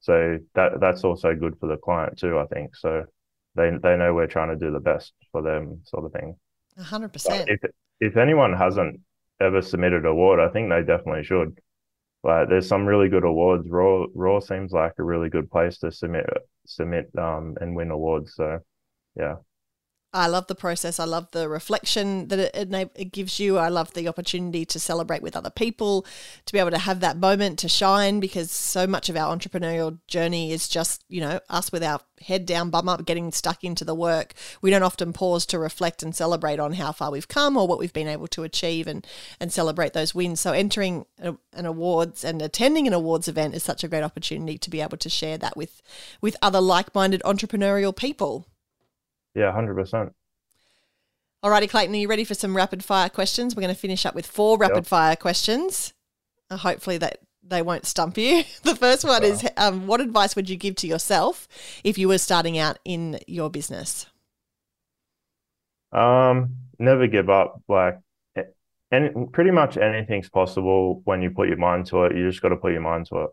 So 0.01 0.39
that 0.55 0.81
that's 0.81 1.05
also 1.05 1.35
good 1.35 1.59
for 1.59 1.67
the 1.67 1.77
client 1.77 2.17
too, 2.19 2.39
I 2.39 2.47
think. 2.47 2.77
So 2.77 3.05
they 3.57 3.71
they 3.83 3.97
know 3.97 4.15
we're 4.15 4.27
trying 4.27 4.51
to 4.51 4.65
do 4.65 4.71
the 4.71 4.81
best 4.81 5.13
for 5.33 5.43
them, 5.43 5.83
sort 5.85 6.05
of 6.07 6.13
thing. 6.13 6.37
Hundred 6.79 7.13
percent. 7.13 7.49
if 7.49 7.61
if 8.01 8.17
anyone 8.17 8.53
hasn't 8.53 9.01
ever 9.41 9.63
submitted 9.63 10.05
an 10.05 10.11
award, 10.11 10.41
I 10.41 10.49
think 10.49 10.69
they 10.71 10.81
definitely 10.83 11.25
should. 11.25 11.59
Like 12.23 12.49
there's 12.49 12.67
some 12.67 12.87
really 12.87 13.09
good 13.09 13.25
awards. 13.25 13.69
Roar 13.69 14.09
Roar 14.15 14.41
seems 14.41 14.73
like 14.73 14.95
a 14.99 15.03
really 15.05 15.29
good 15.29 15.51
place 15.51 15.79
to 15.79 15.93
submit 15.93 16.27
submit 16.67 17.11
um 17.19 17.57
and 17.61 17.77
win 17.77 17.91
awards. 17.91 18.35
So 18.35 18.61
yeah. 19.17 19.37
I 20.15 20.29
love 20.29 20.47
the 20.47 20.55
process. 20.55 21.01
I 21.01 21.05
love 21.07 21.29
the 21.33 21.49
reflection 21.49 22.29
that 22.29 22.39
it, 22.39 22.91
it, 22.95 23.13
gives 23.13 23.41
you. 23.41 23.59
I 23.59 23.69
love 23.69 23.93
the 23.95 24.07
opportunity 24.07 24.65
to 24.65 24.79
celebrate 24.79 25.23
with 25.23 25.37
other 25.37 25.51
people, 25.51 26.07
to 26.47 26.53
be 26.53 26.61
able 26.61 26.71
to 26.71 26.79
have 26.79 27.01
that 27.01 27.17
moment 27.17 27.59
to 27.59 27.69
shine 27.69 28.21
because 28.21 28.53
so 28.53 28.87
much 28.87 29.09
of 29.09 29.17
our 29.17 29.37
entrepreneurial 29.37 29.99
journey 30.07 30.53
is 30.53 30.69
just, 30.69 31.05
you 31.09 31.21
know, 31.21 31.41
us 31.51 31.73
with 31.73 31.83
our 31.83 31.99
head 32.21 32.47
down, 32.47 32.71
bum 32.71 32.89
up, 32.89 33.05
getting 33.05 33.33
stuck 33.33 33.65
into 33.65 33.85
the 33.85 33.95
work. 33.95 34.35
We 34.63 34.71
don't 34.71 34.85
often 34.85 35.13
pause 35.13 35.45
to 35.47 35.59
reflect 35.59 36.05
and 36.05 36.15
celebrate 36.15 36.61
on 36.61 36.75
how 36.75 36.93
far 36.93 37.11
we've 37.11 37.27
come 37.27 37.57
or 37.57 37.67
what 37.67 37.81
we've 37.81 37.93
been 37.93 38.07
able 38.07 38.29
to 38.29 38.45
achieve 38.45 38.87
and, 38.87 39.05
and 39.41 39.53
celebrate 39.53 39.95
those 39.95 40.15
wins. 40.15 40.41
So 40.41 40.53
entering 40.53 41.07
a, 41.21 41.35
an 41.55 41.67
awards 41.67 42.23
and 42.23 42.41
attending 42.41 42.87
an 42.87 42.93
awards 42.93 43.27
event 43.27 43.55
is 43.55 43.65
such 43.65 43.83
a 43.83 43.89
great 43.89 44.05
opportunity 44.05 44.59
to 44.59 44.71
be 44.71 44.81
able 44.81 44.99
to 44.99 45.11
share 45.11 45.39
that 45.39 45.57
with, 45.57 45.83
with 46.21 46.37
other 46.41 46.61
like-minded 46.61 47.21
entrepreneurial 47.25 47.95
people. 47.95 48.47
Yeah, 49.35 49.53
hundred 49.53 49.75
percent. 49.75 50.15
Alrighty, 51.45 51.69
Clayton, 51.69 51.95
are 51.95 51.99
you 51.99 52.09
ready 52.09 52.25
for 52.25 52.35
some 52.35 52.57
rapid 52.57 52.83
fire 52.83 53.11
questions? 53.11 53.55
We're 53.55 53.61
going 53.63 53.75
to 53.75 53.81
finish 53.81 54.07
up 54.07 54.15
with 54.15 54.27
four 54.27 54.57
rapid 54.57 54.77
Yep. 54.77 54.87
fire 54.87 55.17
questions. 55.17 55.93
Uh, 56.51 56.57
hopefully 56.57 56.97
that 56.99 57.19
they 57.43 57.61
won't 57.61 57.85
stump 57.87 58.17
you. 58.17 58.45
The 58.63 58.75
first 58.77 59.05
one 59.05 59.23
is 59.25 59.47
um, 59.59 59.87
what 59.87 60.01
advice 60.01 60.35
would 60.37 60.49
you 60.49 60.57
give 60.57 60.77
to 60.77 60.87
yourself 60.87 61.47
if 61.85 61.99
you 61.99 62.09
were 62.09 62.19
starting 62.19 62.57
out 62.57 62.79
in 62.85 63.19
your 63.27 63.51
business? 63.51 64.07
Um, 65.93 66.57
never 66.79 67.07
give 67.07 67.31
up. 67.31 67.63
Like, 67.69 68.01
and 68.91 69.33
pretty 69.33 69.51
much 69.51 69.77
anything's 69.77 70.29
possible 70.31 71.03
when 71.05 71.21
you 71.21 71.31
put 71.31 71.49
your 71.49 71.57
mind 71.59 71.87
to 71.87 72.05
it. 72.05 72.17
You 72.17 72.31
just 72.31 72.43
got 72.43 72.51
to 72.51 72.57
put 72.57 72.73
your 72.73 72.81
mind 72.81 73.07
to 73.07 73.23
it. 73.25 73.31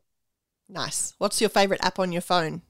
Nice. 0.68 1.14
What's 1.20 1.40
your 1.40 1.52
favorite 1.52 1.84
app 1.84 2.00
on 2.00 2.12
your 2.12 2.22
phone? 2.22 2.64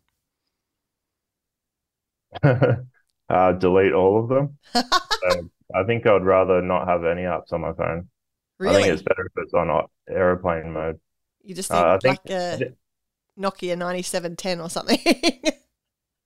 uh, 3.32 3.52
delete 3.54 3.94
all 3.94 4.20
of 4.22 4.30
them. 4.30 4.58
So 4.74 5.50
I 5.76 5.84
think 5.86 6.06
I'd 6.06 6.26
rather 6.26 6.62
not 6.62 6.88
have 6.88 7.06
any 7.06 7.22
apps 7.24 7.54
on 7.54 7.62
my 7.62 7.74
phone. 7.74 8.10
Really? 8.60 8.76
I 8.78 8.82
think 8.84 8.94
it's 8.94 9.02
better 9.04 9.26
if 9.26 9.32
it's 9.44 9.54
on 9.54 9.88
airplane 10.10 10.72
mode. 10.74 11.00
you 11.44 11.56
just 11.56 11.72
uh, 11.72 11.94
need 11.94 12.02
think- 12.02 12.20
like 12.26 12.32
a 12.32 12.74
Nokia 13.40 13.78
9710 13.78 14.60
or 14.62 14.70
something. 14.70 15.00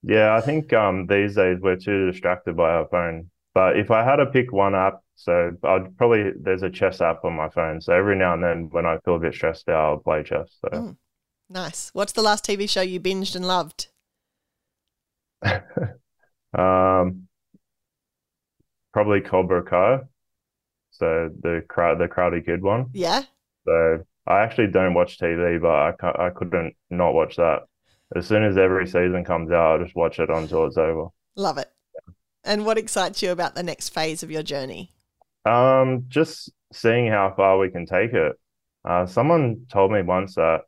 Yeah, 0.02 0.36
I 0.36 0.40
think 0.40 0.72
um 0.72 1.06
these 1.08 1.34
days 1.34 1.58
we're 1.60 1.74
too 1.76 2.10
distracted 2.12 2.56
by 2.56 2.70
our 2.70 2.86
phone. 2.86 3.28
But 3.54 3.76
if 3.76 3.90
I 3.90 4.04
had 4.04 4.16
to 4.16 4.26
pick 4.26 4.52
one 4.52 4.74
app, 4.74 5.00
so 5.16 5.50
I'd 5.64 5.96
probably 5.96 6.30
there's 6.40 6.62
a 6.62 6.70
chess 6.70 7.00
app 7.00 7.24
on 7.24 7.32
my 7.34 7.48
phone. 7.48 7.80
So 7.80 7.92
every 7.92 8.14
now 8.14 8.34
and 8.34 8.44
then 8.44 8.68
when 8.70 8.86
I 8.86 8.98
feel 9.04 9.16
a 9.16 9.18
bit 9.18 9.34
stressed 9.34 9.68
out, 9.68 9.84
I'll 9.84 9.98
play 9.98 10.22
chess. 10.22 10.48
So 10.60 10.68
Mm. 10.70 10.96
Nice. 11.48 11.90
What's 11.92 12.12
the 12.12 12.22
last 12.22 12.44
TV 12.44 12.68
show 12.70 12.82
you 12.82 13.00
binged 13.00 13.34
and 13.34 13.48
loved? 13.48 13.88
um, 16.56 17.28
probably 18.92 19.20
Cobra 19.20 19.62
Kai. 19.62 20.00
So 20.90 21.30
the 21.42 21.62
crowd, 21.68 21.98
the 21.98 22.08
Karate 22.08 22.44
Kid 22.44 22.62
one. 22.62 22.86
Yeah. 22.92 23.22
So 23.66 24.04
I 24.26 24.40
actually 24.40 24.68
don't 24.68 24.94
watch 24.94 25.18
TV, 25.18 25.60
but 25.60 25.70
I 25.70 25.92
can't, 25.92 26.18
I 26.18 26.30
couldn't 26.30 26.74
not 26.90 27.14
watch 27.14 27.36
that. 27.36 27.64
As 28.14 28.26
soon 28.26 28.44
as 28.44 28.56
every 28.56 28.86
season 28.86 29.24
comes 29.24 29.50
out, 29.50 29.80
I 29.80 29.84
just 29.84 29.96
watch 29.96 30.18
it 30.18 30.30
until 30.30 30.66
it's 30.66 30.76
over. 30.76 31.08
Love 31.34 31.58
it. 31.58 31.70
And 32.44 32.64
what 32.64 32.78
excites 32.78 33.22
you 33.22 33.32
about 33.32 33.54
the 33.54 33.62
next 33.62 33.90
phase 33.90 34.22
of 34.22 34.30
your 34.30 34.42
journey? 34.42 34.92
Um, 35.44 36.04
just 36.08 36.50
seeing 36.72 37.08
how 37.08 37.34
far 37.36 37.58
we 37.58 37.70
can 37.70 37.84
take 37.86 38.12
it. 38.12 38.38
Uh, 38.84 39.04
someone 39.04 39.66
told 39.68 39.90
me 39.90 40.02
once 40.02 40.36
that 40.36 40.60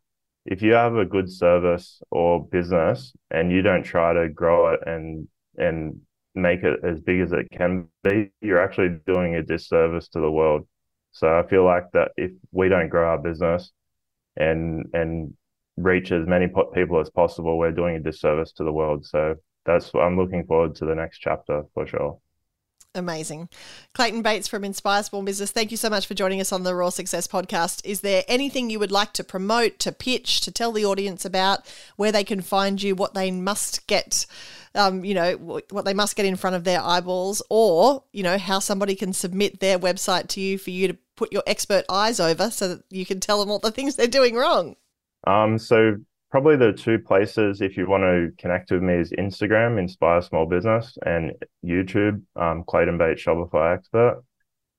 if 0.45 0.61
you 0.61 0.73
have 0.73 0.97
a 0.97 1.05
good 1.05 1.31
service 1.31 2.03
or 2.11 2.45
business 2.45 3.13
and 3.31 3.53
you 3.53 3.63
don't 3.63 3.85
try 3.85 4.13
to 4.13 4.29
grow 4.29 4.73
it 4.73 4.81
and 4.87 5.29
and 5.59 6.01
make 6.35 6.63
it 6.63 6.81
as 6.85 7.01
big 7.01 7.21
as 7.21 7.33
it 7.33 7.51
can 7.51 7.89
be, 8.03 8.31
you're 8.41 8.63
actually 8.63 8.99
doing 9.07 9.35
a 9.35 9.43
disservice 9.43 10.09
to 10.09 10.21
the 10.21 10.31
world. 10.31 10.67
So 11.13 11.39
I 11.39 11.47
feel 11.49 11.65
like 11.65 11.91
that 11.93 12.13
if 12.17 12.31
we 12.53 12.69
don't 12.69 12.89
grow 12.89 13.09
our 13.09 13.19
business 13.19 13.73
and 14.37 14.87
and 14.93 15.35
reach 15.77 16.13
as 16.13 16.27
many 16.27 16.49
people 16.75 17.01
as 17.01 17.11
possible, 17.11 17.59
we're 17.59 17.73
doing 17.73 17.97
a 17.97 18.01
disservice 18.01 18.53
to 18.53 18.65
the 18.65 18.73
world. 18.73 19.07
So 19.07 19.37
that's 19.65 19.93
I'm 19.95 20.17
looking 20.17 20.45
forward 20.45 20.75
to 20.77 20.85
the 20.85 20.95
next 20.95 21.19
chapter 21.19 21.65
for 21.75 21.87
sure. 21.87 22.19
Amazing. 22.95 23.49
Clayton 23.95 24.23
Bates 24.23 24.49
from 24.49 24.65
Inspire 24.65 25.03
Small 25.03 25.23
Business, 25.23 25.51
thank 25.51 25.71
you 25.71 25.77
so 25.77 25.91
much 25.91 26.07
for 26.07 26.15
joining 26.15 26.41
us 26.41 26.53
on 26.53 26.63
the 26.63 26.75
Roar 26.75 26.91
Success 26.91 27.27
podcast. 27.27 27.81
Is 27.85 28.01
there 28.01 28.25
anything 28.27 28.71
you 28.71 28.79
would 28.79 28.91
like 28.91 29.13
to 29.13 29.25
promote, 29.25 29.79
to 29.81 29.93
pitch, 29.93 30.41
to 30.41 30.51
tell 30.51 30.73
the 30.73 30.87
audience 30.87 31.25
about 31.25 31.61
where 31.97 32.11
they 32.11 32.25
can 32.25 32.41
find 32.41 32.83
you, 32.83 32.95
what 32.95 33.15
they 33.15 33.31
must 33.31 33.87
get, 33.87 34.27
um, 34.75 35.05
you 35.05 35.15
know, 35.15 35.33
what 35.71 35.85
they 35.85 35.95
must 35.95 36.17
get 36.17 36.27
in 36.27 36.37
front 36.37 36.57
of 36.57 36.65
their 36.65 36.81
eyeballs, 36.81 37.43
or, 37.51 38.05
you 38.13 38.23
know, 38.23 38.39
how 38.39 38.59
somebody 38.59 38.95
can 38.95 39.13
submit 39.13 39.61
their 39.61 39.79
website 39.79 40.29
to 40.29 40.41
you 40.41 40.59
for 40.59 40.71
you 40.71 40.89
to 40.89 40.97
put 41.17 41.33
your 41.33 41.43
expert 41.47 41.85
eyes 41.89 42.21
over 42.21 42.51
so 42.51 42.69
that 42.69 42.85
you 42.91 43.05
can 43.05 43.21
tell 43.21 43.41
them 43.41 43.51
all 43.51 43.59
the 43.59 43.71
things 43.71 43.97
they're 43.97 44.07
doing 44.07 44.35
wrong? 44.35 44.77
Um, 45.27 45.59
so 45.59 45.97
probably 46.31 46.57
the 46.57 46.73
two 46.73 46.99
places 46.99 47.61
if 47.61 47.77
you 47.77 47.89
want 47.89 48.03
to 48.03 48.31
connect 48.39 48.71
with 48.71 48.83
me 48.83 48.95
is 48.95 49.13
Instagram, 49.13 49.79
Inspire 49.79 50.23
Small 50.23 50.47
Business, 50.47 50.97
and 51.05 51.33
YouTube, 51.65 52.23
um, 52.37 52.65
Clayton 52.67 52.99
Bates 52.99 53.23
Shopify 53.23 53.75
Expert. 53.75 54.23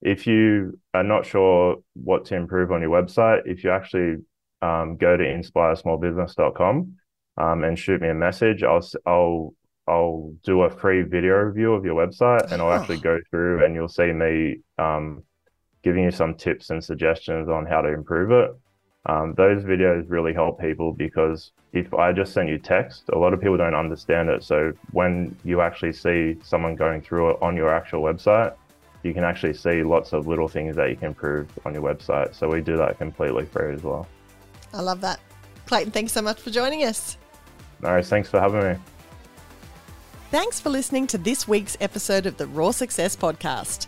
If 0.01 0.27
you 0.27 0.79
are 0.93 1.03
not 1.03 1.25
sure 1.25 1.77
what 1.93 2.25
to 2.25 2.35
improve 2.35 2.71
on 2.71 2.81
your 2.81 2.91
website, 2.91 3.41
if 3.45 3.63
you 3.63 3.71
actually 3.71 4.17
um, 4.61 4.95
go 4.97 5.17
to 5.17 5.23
inspiresmallbusiness.com 5.23 6.93
um, 7.37 7.63
and 7.63 7.77
shoot 7.77 8.01
me 8.01 8.09
a 8.09 8.13
message, 8.13 8.63
I'll 8.63 8.87
I'll 9.05 9.53
I'll 9.89 10.33
do 10.43 10.61
a 10.61 10.69
free 10.69 11.01
video 11.01 11.35
review 11.37 11.73
of 11.73 11.83
your 11.83 11.95
website, 11.95 12.51
and 12.51 12.61
I'll 12.61 12.71
actually 12.71 12.99
go 12.99 13.19
through 13.29 13.65
and 13.65 13.73
you'll 13.73 13.89
see 13.89 14.11
me 14.11 14.59
um, 14.77 15.23
giving 15.83 16.03
you 16.03 16.11
some 16.11 16.35
tips 16.35 16.69
and 16.69 16.83
suggestions 16.83 17.49
on 17.49 17.65
how 17.65 17.81
to 17.81 17.89
improve 17.89 18.31
it. 18.31 18.51
Um, 19.05 19.33
those 19.35 19.63
videos 19.63 20.05
really 20.07 20.33
help 20.33 20.59
people 20.59 20.93
because 20.93 21.51
if 21.73 21.93
I 21.93 22.11
just 22.11 22.33
send 22.33 22.49
you 22.49 22.59
text, 22.59 23.09
a 23.13 23.17
lot 23.17 23.33
of 23.33 23.39
people 23.39 23.57
don't 23.57 23.73
understand 23.73 24.29
it. 24.29 24.43
So 24.43 24.73
when 24.91 25.35
you 25.43 25.61
actually 25.61 25.93
see 25.93 26.37
someone 26.43 26.75
going 26.75 27.01
through 27.01 27.31
it 27.31 27.37
on 27.41 27.55
your 27.55 27.73
actual 27.73 28.01
website, 28.01 28.53
you 29.03 29.13
can 29.13 29.23
actually 29.23 29.53
see 29.53 29.81
lots 29.83 30.13
of 30.13 30.27
little 30.27 30.49
things 30.49 30.75
that 30.75 30.89
you 30.89 30.95
can 30.97 31.07
improve 31.07 31.47
on 31.65 31.73
your 31.73 31.81
website. 31.81 32.35
So 32.35 32.49
we 32.49 32.61
do 32.61 32.75
that 32.77 32.97
completely 32.97 33.45
free 33.45 33.73
as 33.73 33.81
well. 33.81 34.07
I 34.73 34.81
love 34.81 35.01
that. 35.01 35.19
Clayton, 35.65 35.91
thanks 35.91 36.11
so 36.11 36.21
much 36.21 36.39
for 36.41 36.51
joining 36.51 36.83
us. 36.83 37.17
No, 37.81 38.01
thanks 38.01 38.29
for 38.29 38.39
having 38.39 38.61
me. 38.61 38.75
Thanks 40.31 40.59
for 40.59 40.69
listening 40.69 41.07
to 41.07 41.17
this 41.17 41.47
week's 41.47 41.75
episode 41.81 42.27
of 42.27 42.37
the 42.37 42.45
Roar 42.45 42.71
Success 42.71 43.15
Podcast. 43.15 43.87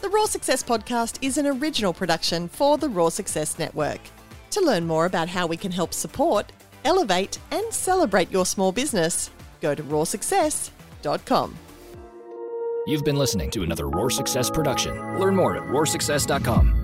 The 0.00 0.08
Roar 0.08 0.26
Success 0.28 0.62
Podcast 0.62 1.18
is 1.22 1.38
an 1.38 1.46
original 1.46 1.92
production 1.92 2.48
for 2.48 2.78
the 2.78 2.88
Roar 2.88 3.10
Success 3.10 3.58
Network. 3.58 3.98
To 4.50 4.60
learn 4.60 4.86
more 4.86 5.06
about 5.06 5.28
how 5.28 5.48
we 5.48 5.56
can 5.56 5.72
help 5.72 5.92
support, 5.92 6.52
elevate, 6.84 7.38
and 7.50 7.72
celebrate 7.72 8.30
your 8.30 8.46
small 8.46 8.70
business, 8.70 9.30
go 9.60 9.74
to 9.74 9.82
roarsuccess.com. 9.82 11.56
You've 12.86 13.04
been 13.04 13.16
listening 13.16 13.50
to 13.50 13.64
another 13.64 13.88
Roar 13.88 14.10
Success 14.10 14.50
production. 14.50 15.18
Learn 15.18 15.34
more 15.34 15.56
at 15.56 15.64
roarsuccess.com. 15.64 16.81